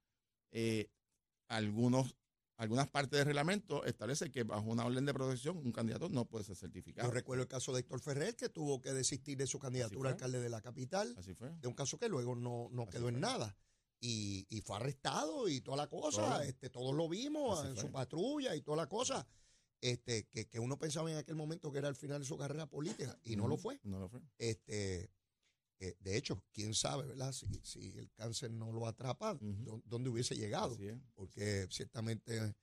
algunos, 1.47 2.15
algunas 2.57 2.87
partes 2.89 3.17
del 3.17 3.25
reglamento 3.25 3.83
establece 3.85 4.31
que 4.31 4.43
bajo 4.43 4.63
una 4.69 4.85
orden 4.85 5.05
de 5.05 5.13
protección 5.13 5.57
un 5.57 5.71
candidato 5.71 6.07
no 6.09 6.25
puede 6.25 6.45
ser 6.45 6.55
certificado. 6.55 7.07
Yo 7.07 7.13
recuerdo 7.13 7.43
el 7.43 7.49
caso 7.49 7.73
de 7.73 7.81
Héctor 7.81 7.99
Ferrer, 7.99 8.35
que 8.35 8.49
tuvo 8.49 8.81
que 8.81 8.93
desistir 8.93 9.37
de 9.37 9.45
su 9.47 9.59
candidatura 9.59 10.09
a 10.09 10.13
alcalde 10.13 10.39
de 10.39 10.49
la 10.49 10.61
capital, 10.61 11.13
Así 11.17 11.33
fue. 11.33 11.51
de 11.59 11.67
un 11.67 11.73
caso 11.73 11.97
que 11.97 12.07
luego 12.09 12.35
no, 12.35 12.69
no 12.71 12.87
quedó 12.87 13.09
en 13.09 13.19
nada. 13.19 13.55
Y, 13.99 14.45
y 14.49 14.61
fue 14.61 14.75
arrestado 14.75 15.47
y 15.49 15.61
toda 15.61 15.77
la 15.77 15.87
cosa. 15.87 16.21
Todo. 16.21 16.41
Este, 16.41 16.69
todos 16.69 16.93
lo 16.95 17.09
vimos 17.09 17.59
Así 17.59 17.69
en 17.69 17.73
fue. 17.75 17.83
su 17.83 17.91
patrulla 17.91 18.55
y 18.55 18.61
toda 18.61 18.77
la 18.77 18.87
cosa. 18.87 19.25
Este, 19.81 20.27
que, 20.27 20.47
que 20.47 20.59
uno 20.59 20.77
pensaba 20.77 21.11
en 21.11 21.17
aquel 21.17 21.35
momento 21.35 21.71
que 21.71 21.79
era 21.79 21.89
el 21.89 21.95
final 21.95 22.19
de 22.21 22.25
su 22.27 22.37
carrera 22.37 22.67
política 22.67 23.17
y 23.23 23.35
no 23.35 23.47
lo 23.47 23.55
Ujú, 23.55 23.63
fue. 23.63 23.79
No 23.83 23.99
lo 23.99 24.09
fue. 24.09 24.21
Este, 24.37 25.09
eh, 25.79 25.95
de 25.99 26.17
hecho, 26.17 26.41
quién 26.53 26.73
sabe, 26.73 27.05
¿verdad? 27.07 27.31
Si, 27.31 27.47
si 27.63 27.97
el 27.97 28.11
cáncer 28.13 28.51
no 28.51 28.71
lo 28.71 28.87
atrapa, 28.87 29.37
¿dónde 29.85 30.09
hubiese 30.09 30.35
llegado? 30.35 30.77
Es. 30.79 30.97
Porque 31.13 31.67
ciertamente 31.69 32.55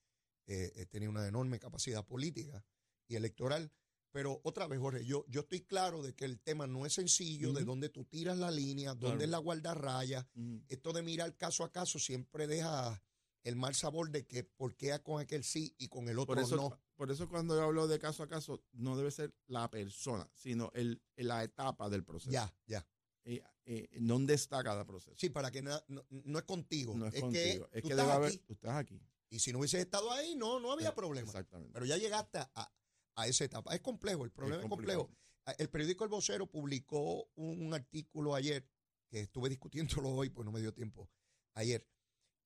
eh, 0.47 0.73
eh, 0.75 0.87
tenía 0.87 1.11
una 1.11 1.27
enorme 1.27 1.59
capacidad 1.59 2.05
política 2.07 2.65
y 3.09 3.17
electoral. 3.17 3.71
Pero 4.11 4.41
otra 4.45 4.67
vez, 4.67 4.79
Jorge, 4.79 5.05
yo, 5.07 5.25
yo 5.29 5.41
estoy 5.41 5.63
claro 5.63 6.03
de 6.03 6.15
que 6.15 6.27
el 6.27 6.39
tema 6.39 6.67
no 6.67 6.85
es 6.85 6.93
sencillo, 6.93 7.53
de 7.55 7.65
dónde 7.65 7.89
tú 7.89 8.05
tiras 8.05 8.37
la 8.37 8.51
línea, 8.51 8.91
dónde 8.91 9.07
Claro. 9.09 9.23
es 9.25 9.31
la 9.31 9.39
guardarraya. 9.39 10.29
Ujú. 10.35 10.63
Esto 10.69 10.93
de 10.93 11.03
mirar 11.03 11.35
caso 11.39 11.65
a 11.65 11.73
caso 11.73 11.99
siempre 11.99 12.47
deja 12.47 13.03
el 13.43 13.57
mal 13.57 13.75
sabor 13.75 14.11
de 14.11 14.27
que 14.27 14.45
por 14.45 14.77
qué 14.77 15.01
con 15.03 15.21
aquel 15.21 15.45
sí 15.45 15.75
y 15.79 15.89
con 15.89 16.09
el 16.09 16.19
otro 16.19 16.35
Por 16.35 16.45
eso, 16.45 16.57
no. 16.57 16.79
por 16.95 17.11
eso 17.11 17.29
cuando 17.29 17.57
yo 17.57 17.63
hablo 17.65 17.89
de 17.89 17.99
caso 17.99 18.23
a 18.23 18.29
caso, 18.29 18.63
no 18.73 18.97
debe 18.97 19.11
ser 19.11 19.35
la 19.47 19.69
persona, 19.71 20.29
sino 20.35 20.71
el, 20.75 21.03
la 21.17 21.43
etapa 21.43 21.89
del 21.89 22.05
proceso. 22.05 22.31
Ya, 22.31 22.55
ya. 22.67 22.87
Eh, 23.25 23.43
eh, 23.65 23.89
dónde 24.01 24.35
está 24.35 24.63
cada 24.65 24.85
proceso. 24.85 25.17
Sí, 25.17 25.31
para 25.31 25.51
que 25.51 25.63
no, 25.63 25.71
no 25.89 26.39
es 26.39 26.45
contigo. 26.45 26.95
no 26.97 27.07
es, 27.07 27.15
es 27.15 27.21
contigo. 27.21 27.69
que 27.71 27.79
es 27.79 27.83
tú 27.83 27.89
que 27.89 27.95
estás 27.95 28.07
debe 28.07 28.13
haber, 28.13 28.29
aquí. 28.29 28.39
tú 28.39 28.53
estás 28.55 28.77
aquí. 28.77 29.01
Y 29.31 29.39
si 29.39 29.53
no 29.53 29.61
hubieses 29.61 29.81
estado 29.81 30.11
ahí, 30.13 30.35
no, 30.35 30.59
no 30.61 30.73
había 30.73 30.89
Eh, 30.89 30.93
problema. 30.93 31.29
Exactamente. 31.29 31.73
Pero 31.73 31.87
ya 31.87 31.97
llegaste 31.97 32.39
a, 32.39 32.73
a 33.15 33.27
esa 33.29 33.45
etapa. 33.45 33.75
Es 33.75 33.81
complejo, 33.81 34.25
el 34.25 34.31
problema 34.33 34.63
es, 34.63 34.69
complejo. 34.69 35.11
El 35.59 35.69
periódico 35.71 36.05
El 36.05 36.11
Vocero 36.11 36.47
publicó 36.51 37.31
un 37.35 37.73
artículo 37.75 38.35
ayer, 38.35 38.69
que 39.09 39.21
estuve 39.21 39.49
discutiéndolo 40.05 40.11
hoy, 40.11 40.31
pues 40.31 40.45
no 40.45 40.53
me 40.53 40.61
dio 40.61 40.73
tiempo, 40.75 41.09
ayer, 41.55 41.87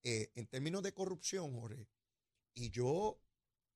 eh, 0.04 0.30
en 0.34 0.46
términos 0.46 0.82
de 0.82 0.92
corrupción, 0.92 1.58
Jorge. 1.58 1.88
Y 2.54 2.70
yo 2.70 3.20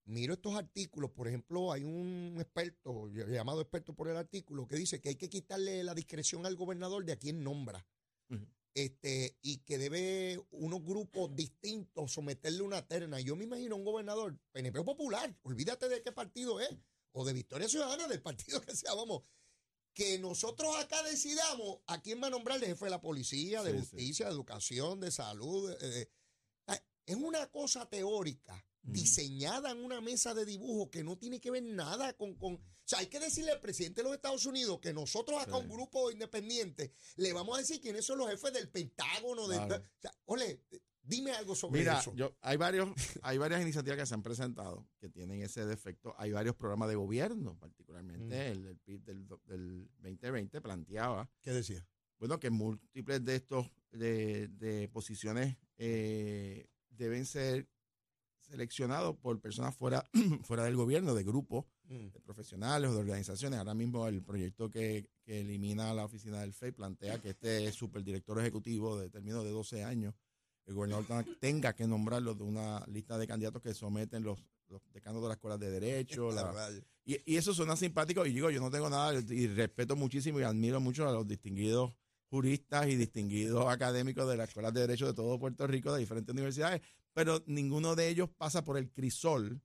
miro 0.05 0.35
estos 0.35 0.55
artículos, 0.57 1.11
por 1.11 1.29
ejemplo, 1.29 1.73
hay 1.73 1.85
un 1.85 2.37
experto, 2.39 3.09
llamado 3.09 3.61
experto 3.61 3.95
por 3.95 4.09
el 4.09 4.17
artículo, 4.17 4.67
que 4.67 4.77
dice 4.77 5.01
que 5.01 5.11
hay 5.11 5.17
que 5.17 5.29
quitarle 5.31 5.85
la 5.85 5.95
discreción 5.95 6.47
al 6.47 6.57
gobernador 6.57 7.05
de 7.05 7.13
a 7.13 7.17
quien 7.19 7.43
nombra. 7.45 7.87
Este, 8.73 9.37
y 9.43 9.59
que 9.59 9.79
debe 9.79 10.41
unos 10.53 10.85
grupos 10.85 11.35
distintos 11.35 12.13
someterle 12.13 12.63
una 12.63 12.87
terna. 12.87 13.19
Yo 13.21 13.35
me 13.35 13.43
imagino 13.45 13.75
un 13.75 13.85
gobernador, 13.85 14.39
PNP 14.53 14.85
popular, 14.85 15.37
olvídate 15.43 15.89
de 15.89 16.03
qué 16.03 16.13
partido 16.13 16.61
es, 16.61 16.71
o 17.13 17.25
de 17.25 17.33
Victoria 17.33 17.69
Ciudadana, 17.69 18.07
del 18.07 18.23
partido 18.23 18.61
que 18.61 18.77
sea, 18.77 18.95
vamos, 18.95 19.23
que 19.93 20.19
nosotros 20.21 20.77
acá 20.77 21.03
decidamos 21.03 21.81
a 21.89 22.01
quién 22.01 22.23
va 22.23 22.29
a 22.29 22.31
nombrar 22.31 22.61
de 22.61 22.67
jefe 22.69 22.85
de 22.85 22.91
la 22.93 23.01
policía, 23.01 23.65
de 23.65 23.73
Sí, 23.73 23.77
sí. 23.79 23.81
justicia, 23.91 24.27
de 24.27 24.33
educación, 24.33 25.01
de 25.01 25.11
salud. 25.11 25.77
de- 25.77 25.89
de- 25.91 26.11
ah, 26.69 26.81
es 27.07 27.17
una 27.17 27.49
cosa 27.51 27.89
teórica. 27.91 28.65
Diseñada 28.83 29.71
en 29.71 29.85
una 29.85 30.01
mesa 30.01 30.35
de 30.35 30.45
dibujo 30.45 30.91
que 30.91 31.05
no 31.05 31.17
tiene 31.19 31.41
que 31.41 31.51
ver 31.51 31.63
nada 31.63 32.13
con, 32.17 32.35
con... 32.35 32.55
O 32.55 32.61
sea, 32.85 32.99
hay 33.01 33.07
que 33.07 33.21
decirle 33.21 33.53
al 33.53 33.61
presidente 33.61 34.01
de 34.01 34.05
los 34.09 34.15
Estados 34.17 34.47
Unidos 34.47 34.79
que 34.81 34.93
nosotros 34.93 35.41
acá, 35.41 35.57
Sí. 35.57 35.63
un 35.63 35.69
grupo 35.69 36.11
independiente, 36.11 36.93
le 37.17 37.33
vamos 37.33 37.57
a 37.57 37.61
decir 37.61 37.81
quiénes 37.81 38.05
son 38.05 38.19
los 38.19 38.29
jefes 38.31 38.53
del 38.53 38.69
Pentágono. 38.69 39.47
Claro. 39.47 39.77
o 39.77 40.01
sea, 40.01 40.13
ole, 40.25 40.65
dime 41.03 41.31
algo 41.33 41.55
sobre 41.55 41.81
Mira, 41.81 42.01
eso. 42.01 42.13
yo, 42.17 42.35
hay, 42.41 42.57
varios, 42.57 42.89
hay 43.23 43.39
varias 43.39 43.63
iniciativas 43.63 43.99
que 43.99 44.07
se 44.07 44.15
han 44.15 44.23
presentado 44.23 44.89
que 44.99 45.09
tienen 45.09 45.41
ese 45.43 45.65
defecto. 45.67 46.15
Hay 46.19 46.33
varios 46.33 46.57
programas 46.57 46.89
de 46.89 46.97
gobierno, 46.97 47.57
particularmente 47.59 48.21
Mm. 48.21 48.53
el 48.53 48.63
del 48.65 48.79
PIB 48.79 49.05
del, 49.05 49.27
del 49.47 49.89
2020 50.03 50.61
planteaba 50.61 51.31
¿Qué 51.43 51.53
decía? 51.53 51.87
bueno, 52.19 52.39
que 52.41 52.51
múltiples 52.51 53.25
de 53.25 53.37
estos 53.37 53.67
de, 53.93 54.49
de 54.49 54.89
posiciones 54.89 55.57
eh, 55.79 56.69
deben 56.91 57.25
ser 57.27 57.69
seleccionados 58.51 59.17
por 59.17 59.41
personas 59.41 59.75
fuera, 59.77 60.05
fuera 60.45 60.65
del 60.65 60.77
gobierno, 60.77 61.15
de 61.15 61.25
grupos, 61.25 61.65
Mm. 61.91 62.13
de 62.13 62.21
profesionales 62.21 62.89
o 62.91 62.95
de 62.95 63.01
organizaciones. 63.01 63.59
Ahora 63.59 63.75
mismo 63.75 64.07
el 64.07 64.23
proyecto 64.23 64.71
que, 64.71 65.11
que 65.25 65.41
elimina 65.41 65.93
la 65.93 66.05
oficina 66.05 66.41
del 66.41 66.53
FEI 66.53 66.71
plantea 66.71 67.21
que 67.21 67.31
este 67.31 67.73
superdirector 67.73 68.39
ejecutivo 68.39 68.97
de 68.97 69.11
término 69.11 69.43
de 69.43 69.51
12 69.51 69.83
años, 69.83 70.15
el 70.67 70.75
gobernador 70.75 71.07
tenga- 71.41 71.75
que 71.75 71.89
nombrarlo 71.89 72.37
de 72.37 72.45
una 72.45 72.85
lista 72.87 73.19
de 73.19 73.27
candidatos 73.27 73.61
que 73.61 73.75
someten 73.75 74.23
los, 74.23 74.39
los 74.69 74.81
decanos 74.93 75.21
de 75.21 75.29
las 75.31 75.37
escuelas 75.39 75.59
de 75.59 75.69
derecho, 75.69 76.31
la, 76.31 76.71
y, 77.05 77.33
y 77.33 77.37
eso 77.37 77.53
suena 77.53 77.75
simpático. 77.75 78.25
Y 78.25 78.33
digo, 78.35 78.51
yo 78.51 78.61
no 78.61 78.71
tengo 78.71 78.89
nada, 78.89 79.13
y 79.29 79.49
respeto 79.49 79.97
muchísimo 79.97 80.39
y 80.39 80.45
admiro 80.45 80.79
mucho 80.81 81.09
a 81.09 81.13
los 81.13 81.27
distinguidos 81.27 81.91
juristas 82.29 82.87
y 82.87 82.95
distinguidos 82.95 83.67
académicos 83.67 84.29
de 84.31 84.37
las 84.37 84.49
escuelas 84.51 84.73
de 84.73 84.83
derecho 84.83 85.07
de 85.09 85.15
todo 85.15 85.41
Puerto 85.41 85.67
Rico, 85.67 85.93
de 85.93 85.99
diferentes 85.99 86.33
universidades. 86.33 86.81
Pero 87.13 87.43
ninguno 87.47 87.95
de 87.97 88.09
ellos 88.09 88.29
pasa 88.31 88.65
por 88.65 88.77
el 88.79 88.91
crisol 88.91 89.61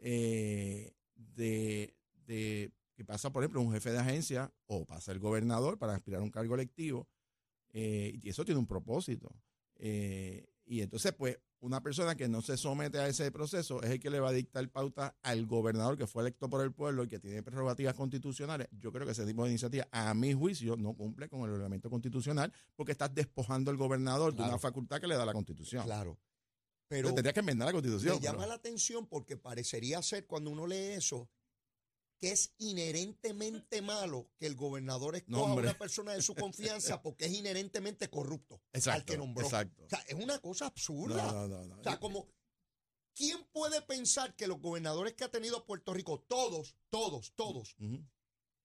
eh, 0.00 0.92
de, 1.14 1.94
de 2.26 2.72
que 2.94 3.04
pasa, 3.04 3.30
por 3.32 3.42
ejemplo, 3.42 3.60
un 3.60 3.72
jefe 3.72 3.90
de 3.92 3.98
agencia 3.98 4.52
o 4.66 4.84
pasa 4.84 5.12
el 5.12 5.18
gobernador 5.18 5.78
para 5.78 5.94
aspirar 5.94 6.20
a 6.20 6.24
un 6.24 6.30
cargo 6.30 6.54
electivo. 6.54 7.08
eh, 7.72 8.18
y 8.22 8.28
eso 8.28 8.44
tiene 8.44 8.58
un 8.58 8.66
propósito. 8.66 9.30
Eh, 9.76 10.48
y 10.64 10.80
entonces, 10.80 11.12
pues, 11.12 11.38
una 11.60 11.82
persona 11.82 12.14
que 12.14 12.28
no 12.28 12.40
se 12.40 12.56
somete 12.56 12.98
a 12.98 13.08
ese 13.08 13.30
proceso 13.32 13.82
es 13.82 13.90
el 13.90 14.00
que 14.00 14.10
le 14.10 14.20
va 14.20 14.28
a 14.30 14.32
dictar 14.32 14.68
pauta 14.70 15.16
al 15.22 15.44
gobernador 15.46 15.96
que 15.98 16.06
fue 16.06 16.22
electo 16.22 16.48
por 16.48 16.62
el 16.62 16.72
pueblo 16.72 17.04
y 17.04 17.08
que 17.08 17.18
tiene 17.18 17.42
prerrogativas 17.42 17.94
constitucionales. 17.94 18.68
Yo 18.72 18.92
creo 18.92 19.04
que 19.04 19.12
ese 19.12 19.26
tipo 19.26 19.42
de 19.44 19.50
iniciativa, 19.50 19.86
a 19.90 20.14
mi 20.14 20.32
juicio, 20.34 20.76
no 20.76 20.94
cumple 20.94 21.28
con 21.28 21.40
el 21.42 21.50
reglamento 21.50 21.90
constitucional 21.90 22.52
porque 22.76 22.92
estás 22.92 23.12
despojando 23.14 23.70
al 23.70 23.76
gobernador 23.76 24.34
de 24.34 24.42
una 24.42 24.58
facultad 24.58 25.00
que 25.00 25.08
le 25.08 25.16
da 25.16 25.24
la 25.26 25.32
constitución. 25.32 25.84
Claro. 25.84 26.18
Pero 26.88 27.08
tendría 27.14 27.32
que 27.32 27.40
enmendar 27.40 27.66
la 27.66 27.72
constitución. 27.72 28.16
me 28.16 28.20
llama 28.22 28.38
pero- 28.38 28.48
la 28.48 28.54
atención 28.54 29.06
porque 29.06 29.36
parecería 29.36 30.02
ser, 30.02 30.26
cuando 30.26 30.50
uno 30.50 30.66
lee 30.66 30.92
eso, 30.96 31.28
que 32.18 32.32
es 32.32 32.52
inherentemente 32.58 33.80
malo 33.82 34.30
que 34.38 34.46
el 34.46 34.56
gobernador 34.56 35.14
escoja 35.16 35.38
No, 35.38 35.44
a 35.52 35.54
una 35.54 35.76
persona 35.78 36.14
de 36.14 36.22
su 36.22 36.34
confianza 36.34 37.00
porque 37.02 37.26
es 37.26 37.32
inherentemente 37.32 38.08
corrupto 38.10 38.56
al 38.72 38.78
Exacto, 38.78 39.12
que 39.12 39.18
nombró. 39.18 39.44
exacto. 39.44 39.84
O 39.84 39.88
sea, 39.88 40.00
es 40.08 40.14
una 40.14 40.38
cosa 40.40 40.66
absurda. 40.66 41.24
No, 41.30 41.46
no, 41.46 41.48
no, 41.48 41.66
no. 41.66 41.80
O 41.80 41.82
sea, 41.84 42.00
como, 42.00 42.26
¿quién 43.14 43.44
puede 43.52 43.82
pensar 43.82 44.34
que 44.34 44.46
los 44.48 44.60
gobernadores 44.60 45.14
que 45.14 45.24
ha 45.24 45.30
tenido 45.30 45.64
Puerto 45.64 45.92
Rico, 45.94 46.20
todos, 46.26 46.74
todos, 46.90 47.32
todos, 47.36 47.76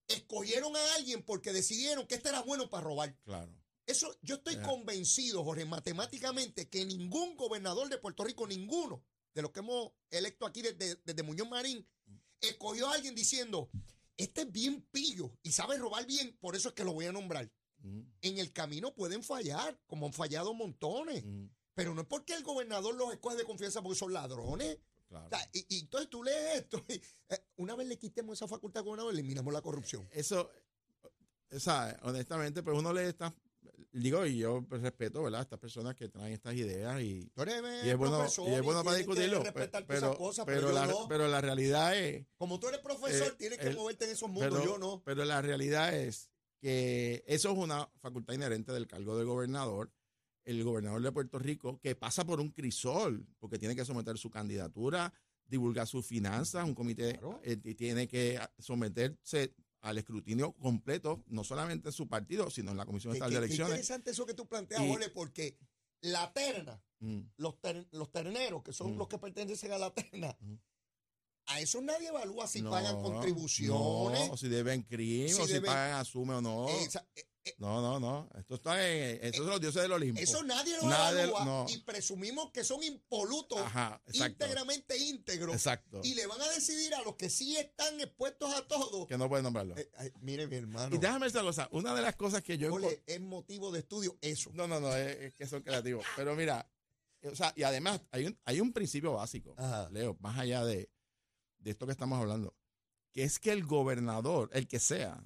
escogieron 0.08 0.74
a 0.76 0.94
alguien 0.94 1.22
porque 1.22 1.52
decidieron 1.52 2.06
que 2.06 2.16
este 2.16 2.30
era 2.30 2.42
bueno 2.42 2.68
para 2.70 2.84
robar? 2.84 3.16
claro. 3.24 3.52
Eso, 3.86 4.16
yo 4.22 4.36
estoy 4.36 4.56
convencido, 4.62 5.44
Jorge, 5.44 5.64
matemáticamente, 5.66 6.68
que 6.68 6.84
ningún 6.84 7.36
gobernador 7.36 7.88
de 7.88 7.98
Puerto 7.98 8.24
Rico, 8.24 8.46
ninguno 8.46 9.04
de 9.34 9.42
los 9.42 9.50
que 9.50 9.60
hemos 9.60 9.92
electo 10.10 10.46
aquí 10.46 10.62
desde, 10.62 10.96
desde 11.04 11.22
Muñoz 11.22 11.48
Marín, 11.48 11.86
escogió 12.40 12.88
a 12.88 12.94
alguien 12.94 13.14
diciendo, 13.14 13.68
este 14.16 14.42
es 14.42 14.52
bien 14.52 14.86
pillo 14.90 15.36
y 15.42 15.52
sabe 15.52 15.76
robar 15.76 16.06
bien, 16.06 16.36
por 16.40 16.56
eso 16.56 16.68
es 16.68 16.74
que 16.74 16.84
lo 16.84 16.92
voy 16.92 17.06
a 17.06 17.12
nombrar. 17.12 17.50
Ujú, 17.82 18.06
En 18.22 18.38
el 18.38 18.52
camino 18.52 18.94
pueden 18.94 19.22
fallar, 19.22 19.78
como 19.86 20.06
han 20.06 20.12
fallado 20.12 20.54
montones, 20.54 21.22
ujú, 21.24 21.50
pero 21.74 21.94
no 21.94 22.02
es 22.02 22.06
porque 22.06 22.34
el 22.34 22.42
gobernador 22.44 22.94
los 22.94 23.12
escoge 23.12 23.36
de 23.36 23.44
confianza 23.44 23.82
porque 23.82 23.98
son 23.98 24.12
ladrones. 24.12 24.78
claro. 25.08 25.26
O 25.26 25.28
sea, 25.28 25.50
y, 25.52 25.66
y 25.76 25.80
entonces 25.80 26.08
tú 26.08 26.22
lees 26.22 26.62
esto, 26.62 26.82
y, 26.88 26.94
eh, 26.94 27.44
una 27.56 27.74
vez 27.74 27.86
le 27.88 27.98
quitemos 27.98 28.38
esa 28.38 28.48
facultad 28.48 28.80
al 28.80 28.84
gobernador, 28.86 29.12
eliminamos 29.12 29.52
la 29.52 29.60
corrupción. 29.60 30.08
Eso, 30.12 30.50
o 31.50 31.60
sea, 31.60 31.98
honestamente, 32.02 32.62
pues 32.62 32.78
uno 32.78 32.92
le 32.92 33.08
está, 33.08 33.34
digo, 34.00 34.26
y 34.26 34.38
yo 34.38 34.64
pues, 34.68 34.82
respeto, 34.82 35.22
¿verdad? 35.22 35.42
Estas 35.42 35.58
personas 35.58 35.94
que 35.94 36.08
traen 36.08 36.32
estas 36.32 36.54
ideas 36.54 37.00
y, 37.02 37.30
Tú 37.34 37.42
eres 37.42 37.62
y 37.84 37.88
es 37.90 37.96
bueno, 37.96 38.24
y 38.24 38.52
es 38.52 38.62
bueno 38.62 38.82
para 38.84 38.96
que 38.96 39.02
discutirlo, 39.04 39.42
respetar 39.42 39.86
pero, 39.86 39.98
esas 40.06 40.16
cosas, 40.16 40.44
pero, 40.46 40.60
pero, 40.62 40.72
la, 40.72 40.86
no. 40.86 41.06
pero 41.08 41.28
la 41.28 41.40
realidad 41.40 41.96
es, 41.98 42.26
Como 42.36 42.58
tú 42.60 42.68
eres 42.68 42.80
profesor, 42.80 43.28
Eh, 43.28 43.34
tienes 43.38 43.58
que 43.58 43.68
el- 43.68 43.76
moverte 43.76 44.04
en 44.04 44.10
esos 44.12 44.28
mundos, 44.28 44.50
pero, 44.60 44.64
yo 44.64 44.78
no. 44.78 45.02
pero 45.04 45.24
la 45.24 45.40
realidad 45.42 45.94
es 45.96 46.30
que 46.60 47.22
eso 47.26 47.50
es 47.52 47.58
una 47.58 47.88
facultad 48.00 48.34
inherente 48.34 48.72
del 48.72 48.86
cargo 48.86 49.16
de 49.18 49.24
gobernador. 49.24 49.92
El 50.44 50.62
gobernador 50.62 51.00
de 51.02 51.10
Puerto 51.12 51.38
Rico, 51.38 51.78
que 51.80 51.94
pasa 51.96 52.24
por 52.26 52.38
un 52.40 52.50
crisol, 52.50 53.26
porque 53.38 53.58
tiene 53.58 53.74
que 53.74 53.84
someter 53.84 54.18
su 54.18 54.30
candidatura, 54.30 55.12
divulgar 55.46 55.86
sus 55.86 56.06
finanzas, 56.06 56.64
un 56.64 56.74
comité 56.74 57.12
Claro. 57.18 57.40
eh, 57.44 57.58
y 57.64 57.74
tiene 57.74 58.06
que 58.08 58.38
someterse 58.58 59.54
al 59.84 59.98
escrutinio 59.98 60.52
completo, 60.54 61.22
no 61.28 61.44
solamente 61.44 61.90
en 61.90 61.92
su 61.92 62.08
partido, 62.08 62.50
sino 62.50 62.70
en 62.70 62.78
la 62.78 62.86
Comisión 62.86 63.12
Estatal 63.12 63.32
de 63.32 63.38
Elecciones. 63.38 63.70
interesante 63.72 64.10
eso 64.12 64.24
que 64.24 64.32
tú 64.34 64.46
planteas, 64.48 64.82
Y- 64.82 64.88
Jorge, 64.88 65.10
porque 65.10 65.58
la 66.00 66.32
terna, 66.32 66.82
Mm, 67.00 67.20
los, 67.36 67.60
ter- 67.60 67.86
los 67.92 68.10
terneros, 68.10 68.62
que 68.62 68.72
son 68.72 68.94
Mm. 68.94 68.98
los 68.98 69.08
que 69.08 69.18
pertenecen 69.18 69.72
a 69.72 69.78
la 69.78 69.92
terna, 69.92 70.34
Mm. 70.40 70.54
a 71.46 71.60
eso 71.60 71.82
nadie 71.82 72.08
evalúa 72.08 72.46
si 72.46 72.62
no, 72.62 72.70
pagan 72.70 72.96
contribuciones. 73.02 74.28
no, 74.30 74.36
si 74.38 74.48
deben 74.48 74.82
crimen, 74.84 75.28
Si 75.34 75.40
o 75.42 75.46
si 75.46 75.60
pagan 75.60 76.00
asume 76.00 76.34
o 76.34 76.40
no. 76.40 76.66
Esa- 76.70 77.06
eh, 77.14 77.24
No, 77.58 77.80
no, 77.82 78.00
no. 78.00 78.28
Esto 78.38 78.54
está 78.54 78.86
en, 78.88 79.18
estos 79.22 79.38
son 79.42 79.50
los 79.50 79.60
dioses 79.60 79.82
del 79.82 79.92
Olimpo. 79.92 80.20
eso 80.20 80.42
nadie 80.42 80.76
lo 80.78 80.84
Nadie- 80.88 81.24
evalúa 81.24 81.44
no. 81.44 81.66
y 81.68 81.78
presumimos 81.78 82.50
que 82.52 82.64
son 82.64 82.82
impolutos, 82.82 83.58
Ajá, 83.58 84.00
íntegramente 84.12 84.96
íntegros, 84.98 85.54
Exacto. 85.54 86.00
y 86.02 86.14
le 86.14 86.26
van 86.26 86.40
a 86.40 86.48
decidir 86.50 86.94
a 86.94 87.02
los 87.02 87.16
que 87.16 87.28
sí 87.30 87.56
están 87.56 88.00
expuestos 88.00 88.52
a 88.54 88.66
todo. 88.66 89.06
Que 89.06 89.18
no 89.18 89.28
pueden 89.28 89.44
nombrarlo. 89.44 89.76
Eh, 89.76 89.90
ay, 89.98 90.10
mire, 90.20 90.46
mi 90.46 90.56
hermano, 90.56 90.94
y 90.94 90.98
déjame 90.98 91.26
decir 91.26 91.40
una 91.40 91.48
cosa. 91.48 91.68
Una 91.72 91.94
de 91.94 92.02
las 92.02 92.16
cosas 92.16 92.42
que 92.42 92.56
yo. 92.56 92.70
Jorge, 92.70 93.02
es 93.06 93.20
motivo 93.20 93.70
de 93.72 93.80
estudio 93.80 94.16
eso. 94.20 94.50
No, 94.54 94.66
no, 94.66 94.80
no, 94.80 94.94
es, 94.96 95.16
es 95.20 95.34
que 95.34 95.46
son 95.46 95.62
creativos. 95.62 96.04
Pero 96.16 96.34
mira, 96.34 96.68
eh, 97.20 97.28
o 97.28 97.36
sea, 97.36 97.52
y 97.56 97.62
además 97.62 98.00
hay 98.10 98.26
un, 98.26 98.38
hay 98.44 98.60
un 98.60 98.72
principio 98.72 99.12
básico, 99.12 99.54
Ajá. 99.58 99.88
Leo, 99.90 100.16
más 100.20 100.38
allá 100.38 100.64
de, 100.64 100.90
de 101.58 101.70
esto 101.70 101.84
que 101.86 101.92
estamos 101.92 102.18
hablando, 102.18 102.54
que 103.12 103.22
es 103.24 103.38
que 103.38 103.52
el 103.52 103.64
gobernador, 103.64 104.50
el 104.54 104.66
que 104.66 104.80
sea, 104.80 105.22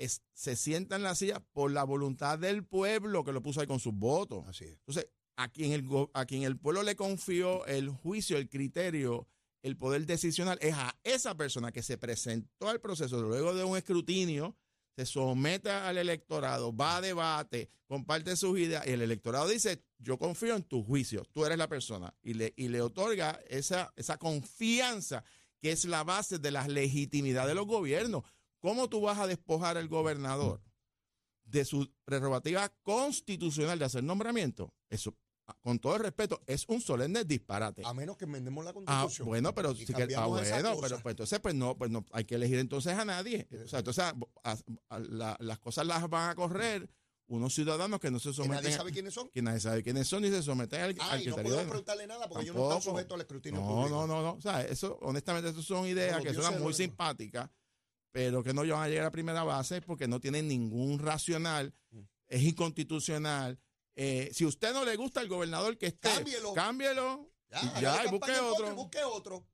es, 0.00 0.22
se 0.32 0.56
sienta 0.56 0.96
en 0.96 1.02
la 1.02 1.14
silla 1.14 1.40
por 1.52 1.70
la 1.70 1.84
voluntad 1.84 2.38
del 2.38 2.64
pueblo 2.64 3.22
que 3.22 3.32
lo 3.32 3.42
puso 3.42 3.60
ahí 3.60 3.66
con 3.66 3.80
sus 3.80 3.94
votos. 3.94 4.44
así 4.48 4.64
es. 4.64 4.72
Entonces, 4.72 5.08
a 5.36 5.48
quien, 5.48 5.72
el, 5.72 5.86
a 6.14 6.24
quien 6.26 6.42
el 6.42 6.58
pueblo 6.58 6.82
le 6.82 6.96
confió 6.96 7.64
el 7.66 7.90
juicio, 7.90 8.36
el 8.36 8.48
criterio, 8.48 9.28
el 9.62 9.76
poder 9.76 10.06
decisional, 10.06 10.58
es 10.60 10.74
a 10.74 10.98
esa 11.04 11.36
persona 11.36 11.70
que 11.70 11.82
se 11.82 11.98
presentó 11.98 12.68
al 12.68 12.80
proceso 12.80 13.20
luego 13.22 13.54
de 13.54 13.64
un 13.64 13.76
escrutinio, 13.76 14.56
se 14.96 15.06
somete 15.06 15.70
al 15.70 15.98
electorado, 15.98 16.74
va 16.74 16.96
a 16.96 17.00
debate, 17.00 17.70
comparte 17.86 18.36
sus 18.36 18.58
ideas 18.58 18.86
y 18.86 18.90
el 18.90 19.02
electorado 19.02 19.48
dice, 19.48 19.84
yo 19.98 20.18
confío 20.18 20.56
en 20.56 20.62
tu 20.62 20.82
juicio, 20.82 21.24
tú 21.32 21.44
eres 21.44 21.58
la 21.58 21.68
persona 21.68 22.14
y 22.22 22.34
le, 22.34 22.54
y 22.56 22.68
le 22.68 22.80
otorga 22.80 23.40
esa, 23.48 23.92
esa 23.96 24.16
confianza 24.18 25.24
que 25.60 25.72
es 25.72 25.84
la 25.84 26.04
base 26.04 26.38
de 26.38 26.50
la 26.50 26.66
legitimidad 26.66 27.46
de 27.46 27.54
los 27.54 27.66
gobiernos. 27.66 28.24
¿Cómo 28.60 28.88
tú 28.88 29.00
vas 29.00 29.18
a 29.18 29.26
despojar 29.26 29.76
al 29.76 29.88
gobernador 29.88 30.60
de 31.44 31.64
su 31.64 31.90
prerrogativa 32.04 32.68
constitucional 32.82 33.78
de 33.78 33.84
hacer 33.86 34.04
nombramiento? 34.04 34.72
Eso, 34.88 35.16
con 35.62 35.78
todo 35.78 35.96
el 35.96 36.02
respeto, 36.02 36.40
es 36.46 36.64
un 36.68 36.80
solemne 36.80 37.24
disparate. 37.24 37.82
A 37.84 37.92
menos 37.94 38.16
que 38.16 38.24
enmendemos 38.26 38.64
la 38.64 38.70
Ah, 38.70 38.74
constitución. 38.74 39.26
bueno, 39.28 39.54
pero 39.54 39.72
Y 39.72 39.86
si 39.86 39.92
que, 39.94 40.14
ah, 40.14 40.26
bueno, 40.26 40.46
pero 40.80 41.00
pues, 41.00 41.12
entonces 41.12 41.40
pues 41.40 41.54
no, 41.54 41.76
pues 41.76 41.90
no 41.90 42.04
hay 42.12 42.24
que 42.24 42.36
elegir 42.36 42.58
entonces 42.58 42.92
a 42.96 43.04
nadie. 43.04 43.48
O 43.64 43.68
sea, 43.68 43.80
entonces 43.80 44.04
a- 44.04 44.14
a- 44.44 44.56
a- 44.90 44.98
la- 45.00 45.36
las 45.40 45.58
cosas 45.58 45.86
las 45.86 46.08
van 46.08 46.30
a 46.30 46.34
correr 46.34 46.88
unos 47.26 47.54
ciudadanos 47.54 48.00
que 48.00 48.10
no 48.10 48.18
se 48.18 48.30
que 48.30 48.34
someten, 48.34 48.56
nadie 48.56 48.74
a- 48.74 48.78
sabe 48.78 48.90
quiénes 48.92 49.14
son. 49.14 49.28
que 49.30 49.40
nadie 49.40 49.60
sabe 49.60 49.82
quiénes 49.84 50.06
son 50.08 50.22
ni 50.22 50.30
se 50.30 50.42
someten 50.42 50.80
al, 50.82 50.90
al 50.90 51.10
Ay, 51.10 51.26
no 51.26 51.36
podemos 51.36 51.58
de- 51.58 51.64
preguntarle 51.68 52.06
nada 52.06 52.28
porque 52.28 52.42
ellos 52.44 52.56
no 52.56 52.64
están 52.64 52.82
sujetos 52.82 53.14
al 53.14 53.20
escrutinio 53.20 53.60
no, 53.60 53.66
público. 53.68 53.88
no, 53.88 54.06
no, 54.06 54.22
no. 54.22 54.32
O 54.34 54.40
sea, 54.40 54.62
eso, 54.62 54.98
honestamente, 55.02 55.48
eso 55.50 55.62
son 55.62 55.86
ideas 55.86 56.20
que 56.22 56.32
lo 56.32 56.52
muy 56.60 56.74
simpáticas, 56.74 57.48
pero 58.12 58.42
que 58.42 58.52
no 58.52 58.62
van 58.66 58.82
a 58.82 58.88
llegar 58.88 59.06
a 59.06 59.10
primera 59.10 59.44
base 59.44 59.80
porque 59.80 60.08
no 60.08 60.20
tienen 60.20 60.48
ningún 60.48 60.98
racional, 60.98 61.74
es 62.28 62.42
inconstitucional. 62.42 63.58
Eh, 63.94 64.30
si 64.32 64.44
usted 64.44 64.72
no 64.72 64.84
le 64.84 64.96
gusta 64.96 65.20
el 65.20 65.28
gobernador 65.28 65.76
que 65.76 65.86
esté, 65.86 66.08
Cámbielo. 66.08 66.54
cámbielo. 66.54 67.30
Ya, 67.50 67.60
y 67.78 67.80
ya, 67.82 68.04
y 68.04 68.08
busque 68.08 68.18
contra 68.18 68.36
y 68.36 68.40
otro. 68.40 68.74
busque 68.76 69.04
otro. 69.04 69.46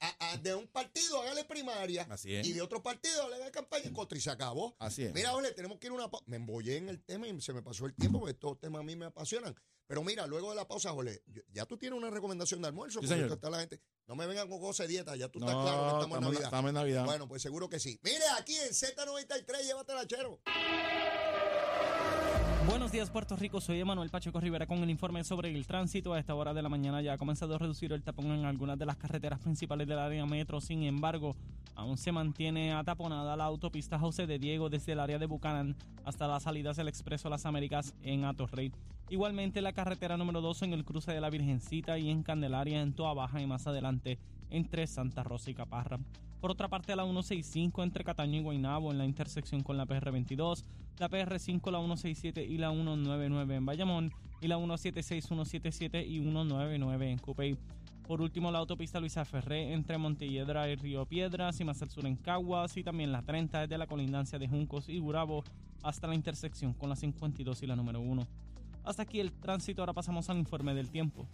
A- 0.00 0.32
a- 0.32 0.36
de 0.36 0.54
un 0.54 0.66
partido, 0.68 1.20
hágale 1.22 1.44
primaria. 1.44 2.06
Así 2.10 2.34
es. 2.34 2.46
Y 2.46 2.52
de 2.52 2.60
otro 2.62 2.82
partido, 2.82 3.22
hágale 3.22 3.50
campaña 3.50 3.84
en 3.86 3.94
contra 3.94 4.16
y 4.18 4.20
se 4.20 4.30
acabó. 4.30 4.76
Así 4.78 5.04
es. 5.04 5.14
Mira, 5.14 5.30
Jorge, 5.30 5.52
tenemos 5.52 5.78
que 5.78 5.86
ir 5.86 5.90
a 5.92 5.94
una 5.94 6.10
pausa. 6.10 6.24
Me 6.28 6.36
embollé 6.36 6.76
en 6.76 6.88
el 6.90 7.02
tema 7.02 7.26
y 7.26 7.40
se 7.40 7.52
me 7.52 7.62
pasó 7.62 7.86
el 7.86 7.94
tiempo 7.94 8.18
porque 8.20 8.32
estos 8.32 8.60
temas 8.60 8.80
a 8.80 8.82
mí 8.82 8.94
me 8.94 9.06
apasionan. 9.06 9.54
Pero 9.86 10.02
mira, 10.02 10.26
luego 10.26 10.50
de 10.50 10.56
la 10.56 10.66
pausa, 10.66 10.92
yo- 11.26 11.42
ya 11.52 11.64
tú 11.64 11.78
tienes 11.78 11.96
una 11.96 12.10
recomendación 12.10 12.60
de 12.60 12.68
almuerzo. 12.68 13.00
Sí, 13.00 13.06
porque 13.08 13.34
está 13.34 13.48
la 13.50 13.60
gente. 13.60 13.80
No 14.06 14.16
me 14.16 14.26
vengan 14.26 14.48
con 14.48 14.60
cosas 14.60 14.86
de 14.88 14.94
dieta, 14.94 15.14
ya 15.16 15.28
tú 15.28 15.38
no, 15.38 15.46
estás 15.46 15.62
claro 15.62 15.82
que 15.82 15.88
estamos 15.94 16.18
en 16.18 16.24
Navidad. 16.24 16.44
estamos 16.44 16.68
en 16.70 16.74
Navidad. 16.74 17.04
Bueno, 17.06 17.28
pues 17.28 17.40
seguro 17.42 17.68
que 17.68 17.78
sí. 17.80 17.98
Mire, 18.02 18.24
aquí 18.38 18.54
en 18.56 18.70
Z93, 18.74 19.62
llévatela, 19.64 20.06
chero. 20.06 20.40
Buenos 22.66 22.90
días 22.90 23.10
Puerto 23.10 23.36
Rico, 23.36 23.60
soy 23.60 23.78
Emanuel 23.78 24.10
Pacheco 24.10 24.40
Rivera 24.40 24.66
con 24.66 24.78
el 24.78 24.90
informe 24.90 25.22
sobre 25.22 25.54
el 25.54 25.66
tránsito. 25.68 26.12
A 26.12 26.18
esta 26.18 26.34
hora 26.34 26.52
de 26.52 26.62
la 26.62 26.68
mañana 26.68 27.00
ya 27.00 27.12
ha 27.12 27.16
comenzado 27.16 27.54
a 27.54 27.58
reducir 27.58 27.92
el 27.92 28.02
tapón 28.02 28.26
en 28.32 28.44
algunas 28.44 28.76
de 28.76 28.84
las 28.84 28.96
carreteras 28.96 29.38
principales 29.38 29.86
del 29.86 30.00
área 30.00 30.26
metro. 30.26 30.60
Sin 30.60 30.82
embargo, 30.82 31.36
aún 31.76 31.96
se 31.96 32.10
mantiene 32.10 32.72
ataponada 32.72 33.36
la 33.36 33.44
autopista 33.44 34.00
José 34.00 34.26
de 34.26 34.40
Diego 34.40 34.68
desde 34.68 34.92
el 34.92 35.00
área 35.00 35.20
de 35.20 35.26
Bucanán 35.26 35.76
hasta 36.04 36.26
las 36.26 36.42
salidas 36.42 36.76
del 36.76 36.88
Expreso 36.88 37.30
Las 37.30 37.46
Américas 37.46 37.94
en 38.02 38.24
Atorrey. 38.24 38.72
Igualmente 39.10 39.60
la 39.60 39.72
carretera 39.72 40.16
número 40.16 40.40
2 40.40 40.62
en 40.62 40.72
el 40.72 40.84
cruce 40.84 41.12
de 41.12 41.20
la 41.20 41.30
Virgencita 41.30 41.98
y 41.98 42.10
en 42.10 42.24
Candelaria 42.24 42.82
en 42.82 42.94
Toa 42.94 43.14
Baja 43.14 43.40
y 43.40 43.46
más 43.46 43.68
adelante 43.68 44.18
entre 44.50 44.88
Santa 44.88 45.22
Rosa 45.22 45.52
y 45.52 45.54
Caparra. 45.54 46.00
Por 46.46 46.52
otra 46.52 46.68
parte, 46.68 46.94
la 46.94 47.02
165 47.02 47.82
entre 47.82 48.04
Cataño 48.04 48.38
y 48.38 48.42
Guaynabo 48.44 48.92
en 48.92 48.98
la 48.98 49.04
intersección 49.04 49.64
con 49.64 49.76
la 49.76 49.84
PR22, 49.84 50.62
la 50.96 51.10
PR5, 51.10 51.72
la 51.72 51.78
167 51.80 52.44
y 52.44 52.56
la 52.56 52.70
199 52.70 53.56
en 53.56 53.66
Bayamón, 53.66 54.12
y 54.40 54.46
la 54.46 54.54
176, 54.54 55.26
177 55.26 56.06
y 56.06 56.20
199 56.20 57.10
en 57.10 57.18
Cupey. 57.18 57.56
Por 58.06 58.20
último, 58.20 58.52
la 58.52 58.60
autopista 58.60 59.00
Luisa 59.00 59.24
Ferré 59.24 59.72
entre 59.72 59.98
Montelledra 59.98 60.70
y 60.70 60.76
Río 60.76 61.04
Piedras 61.04 61.58
y 61.58 61.64
más 61.64 61.82
al 61.82 61.90
sur 61.90 62.06
en 62.06 62.14
Caguas, 62.14 62.76
y 62.76 62.84
también 62.84 63.10
la 63.10 63.22
30 63.22 63.62
desde 63.62 63.76
la 63.76 63.88
colindancia 63.88 64.38
de 64.38 64.46
Juncos 64.46 64.88
y 64.88 65.00
Gurabo 65.00 65.42
hasta 65.82 66.06
la 66.06 66.14
intersección 66.14 66.74
con 66.74 66.88
la 66.88 66.94
52 66.94 67.60
y 67.64 67.66
la 67.66 67.74
número 67.74 68.00
1. 68.00 68.24
Hasta 68.84 69.02
aquí 69.02 69.18
el 69.18 69.32
tránsito, 69.32 69.82
ahora 69.82 69.94
pasamos 69.94 70.30
al 70.30 70.38
informe 70.38 70.74
del 70.74 70.90
tiempo. 70.90 71.26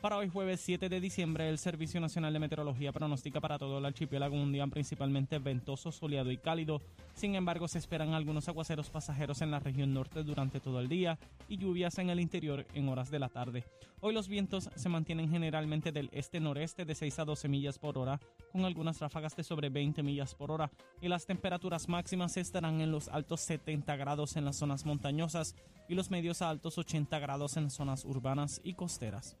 Para 0.00 0.16
hoy 0.16 0.30
jueves 0.30 0.62
7 0.62 0.88
de 0.88 0.98
diciembre, 0.98 1.50
el 1.50 1.58
Servicio 1.58 2.00
Nacional 2.00 2.32
de 2.32 2.38
Meteorología 2.38 2.90
pronostica 2.90 3.38
para 3.38 3.58
todo 3.58 3.76
el 3.76 3.84
archipiélago 3.84 4.34
un 4.34 4.50
día 4.50 4.66
principalmente 4.66 5.38
ventoso, 5.38 5.92
soleado 5.92 6.30
y 6.30 6.38
cálido. 6.38 6.80
Sin 7.12 7.34
embargo, 7.34 7.68
se 7.68 7.76
esperan 7.76 8.14
algunos 8.14 8.48
aguaceros 8.48 8.88
pasajeros 8.88 9.42
en 9.42 9.50
la 9.50 9.60
región 9.60 9.92
norte 9.92 10.22
durante 10.22 10.58
todo 10.58 10.80
el 10.80 10.88
día 10.88 11.18
y 11.50 11.58
lluvias 11.58 11.98
en 11.98 12.08
el 12.08 12.18
interior 12.18 12.64
en 12.72 12.88
horas 12.88 13.10
de 13.10 13.18
la 13.18 13.28
tarde. 13.28 13.64
Hoy 14.00 14.14
los 14.14 14.26
vientos 14.26 14.70
se 14.74 14.88
mantienen 14.88 15.28
generalmente 15.28 15.92
del 15.92 16.08
este-noreste 16.12 16.86
de 16.86 16.94
6 16.94 17.18
a 17.18 17.24
12 17.26 17.48
millas 17.48 17.78
por 17.78 17.98
hora, 17.98 18.18
con 18.52 18.64
algunas 18.64 19.00
ráfagas 19.00 19.36
de 19.36 19.44
sobre 19.44 19.68
20 19.68 20.02
millas 20.02 20.34
por 20.34 20.50
hora, 20.50 20.70
y 21.02 21.08
las 21.08 21.26
temperaturas 21.26 21.90
máximas 21.90 22.38
estarán 22.38 22.80
en 22.80 22.90
los 22.90 23.08
altos 23.08 23.42
70 23.42 23.96
grados 23.96 24.36
en 24.36 24.46
las 24.46 24.56
zonas 24.56 24.86
montañosas 24.86 25.54
y 25.90 25.94
los 25.94 26.10
medios 26.10 26.40
a 26.40 26.48
altos 26.48 26.78
80 26.78 27.18
grados 27.18 27.58
en 27.58 27.68
zonas 27.68 28.06
urbanas 28.06 28.62
y 28.64 28.72
costeras. 28.72 29.36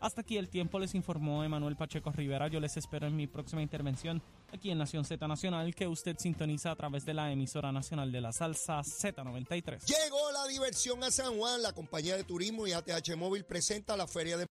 Hasta 0.00 0.20
aquí 0.20 0.36
el 0.36 0.48
tiempo, 0.48 0.78
les 0.78 0.94
informó 0.94 1.42
Emanuel 1.42 1.76
Pacheco 1.76 2.12
Rivera. 2.12 2.48
Yo 2.48 2.60
les 2.60 2.76
espero 2.76 3.06
en 3.06 3.16
mi 3.16 3.26
próxima 3.26 3.62
intervención 3.62 4.22
aquí 4.52 4.70
en 4.70 4.78
Nación 4.78 5.04
Z 5.04 5.26
Nacional, 5.26 5.74
que 5.74 5.88
usted 5.88 6.16
sintoniza 6.18 6.70
a 6.70 6.76
través 6.76 7.04
de 7.04 7.14
la 7.14 7.32
emisora 7.32 7.72
nacional 7.72 8.12
de 8.12 8.20
la 8.20 8.32
salsa 8.32 8.80
Z93. 8.80 9.86
Llegó 9.86 10.32
la 10.32 10.46
diversión 10.46 11.02
a 11.02 11.10
San 11.10 11.36
Juan. 11.36 11.62
La 11.62 11.72
compañía 11.72 12.16
de 12.16 12.24
turismo 12.24 12.66
y 12.66 12.72
ATH 12.72 13.16
Móvil 13.16 13.44
presenta 13.44 13.96
la 13.96 14.06
Feria 14.06 14.36
de 14.36 14.46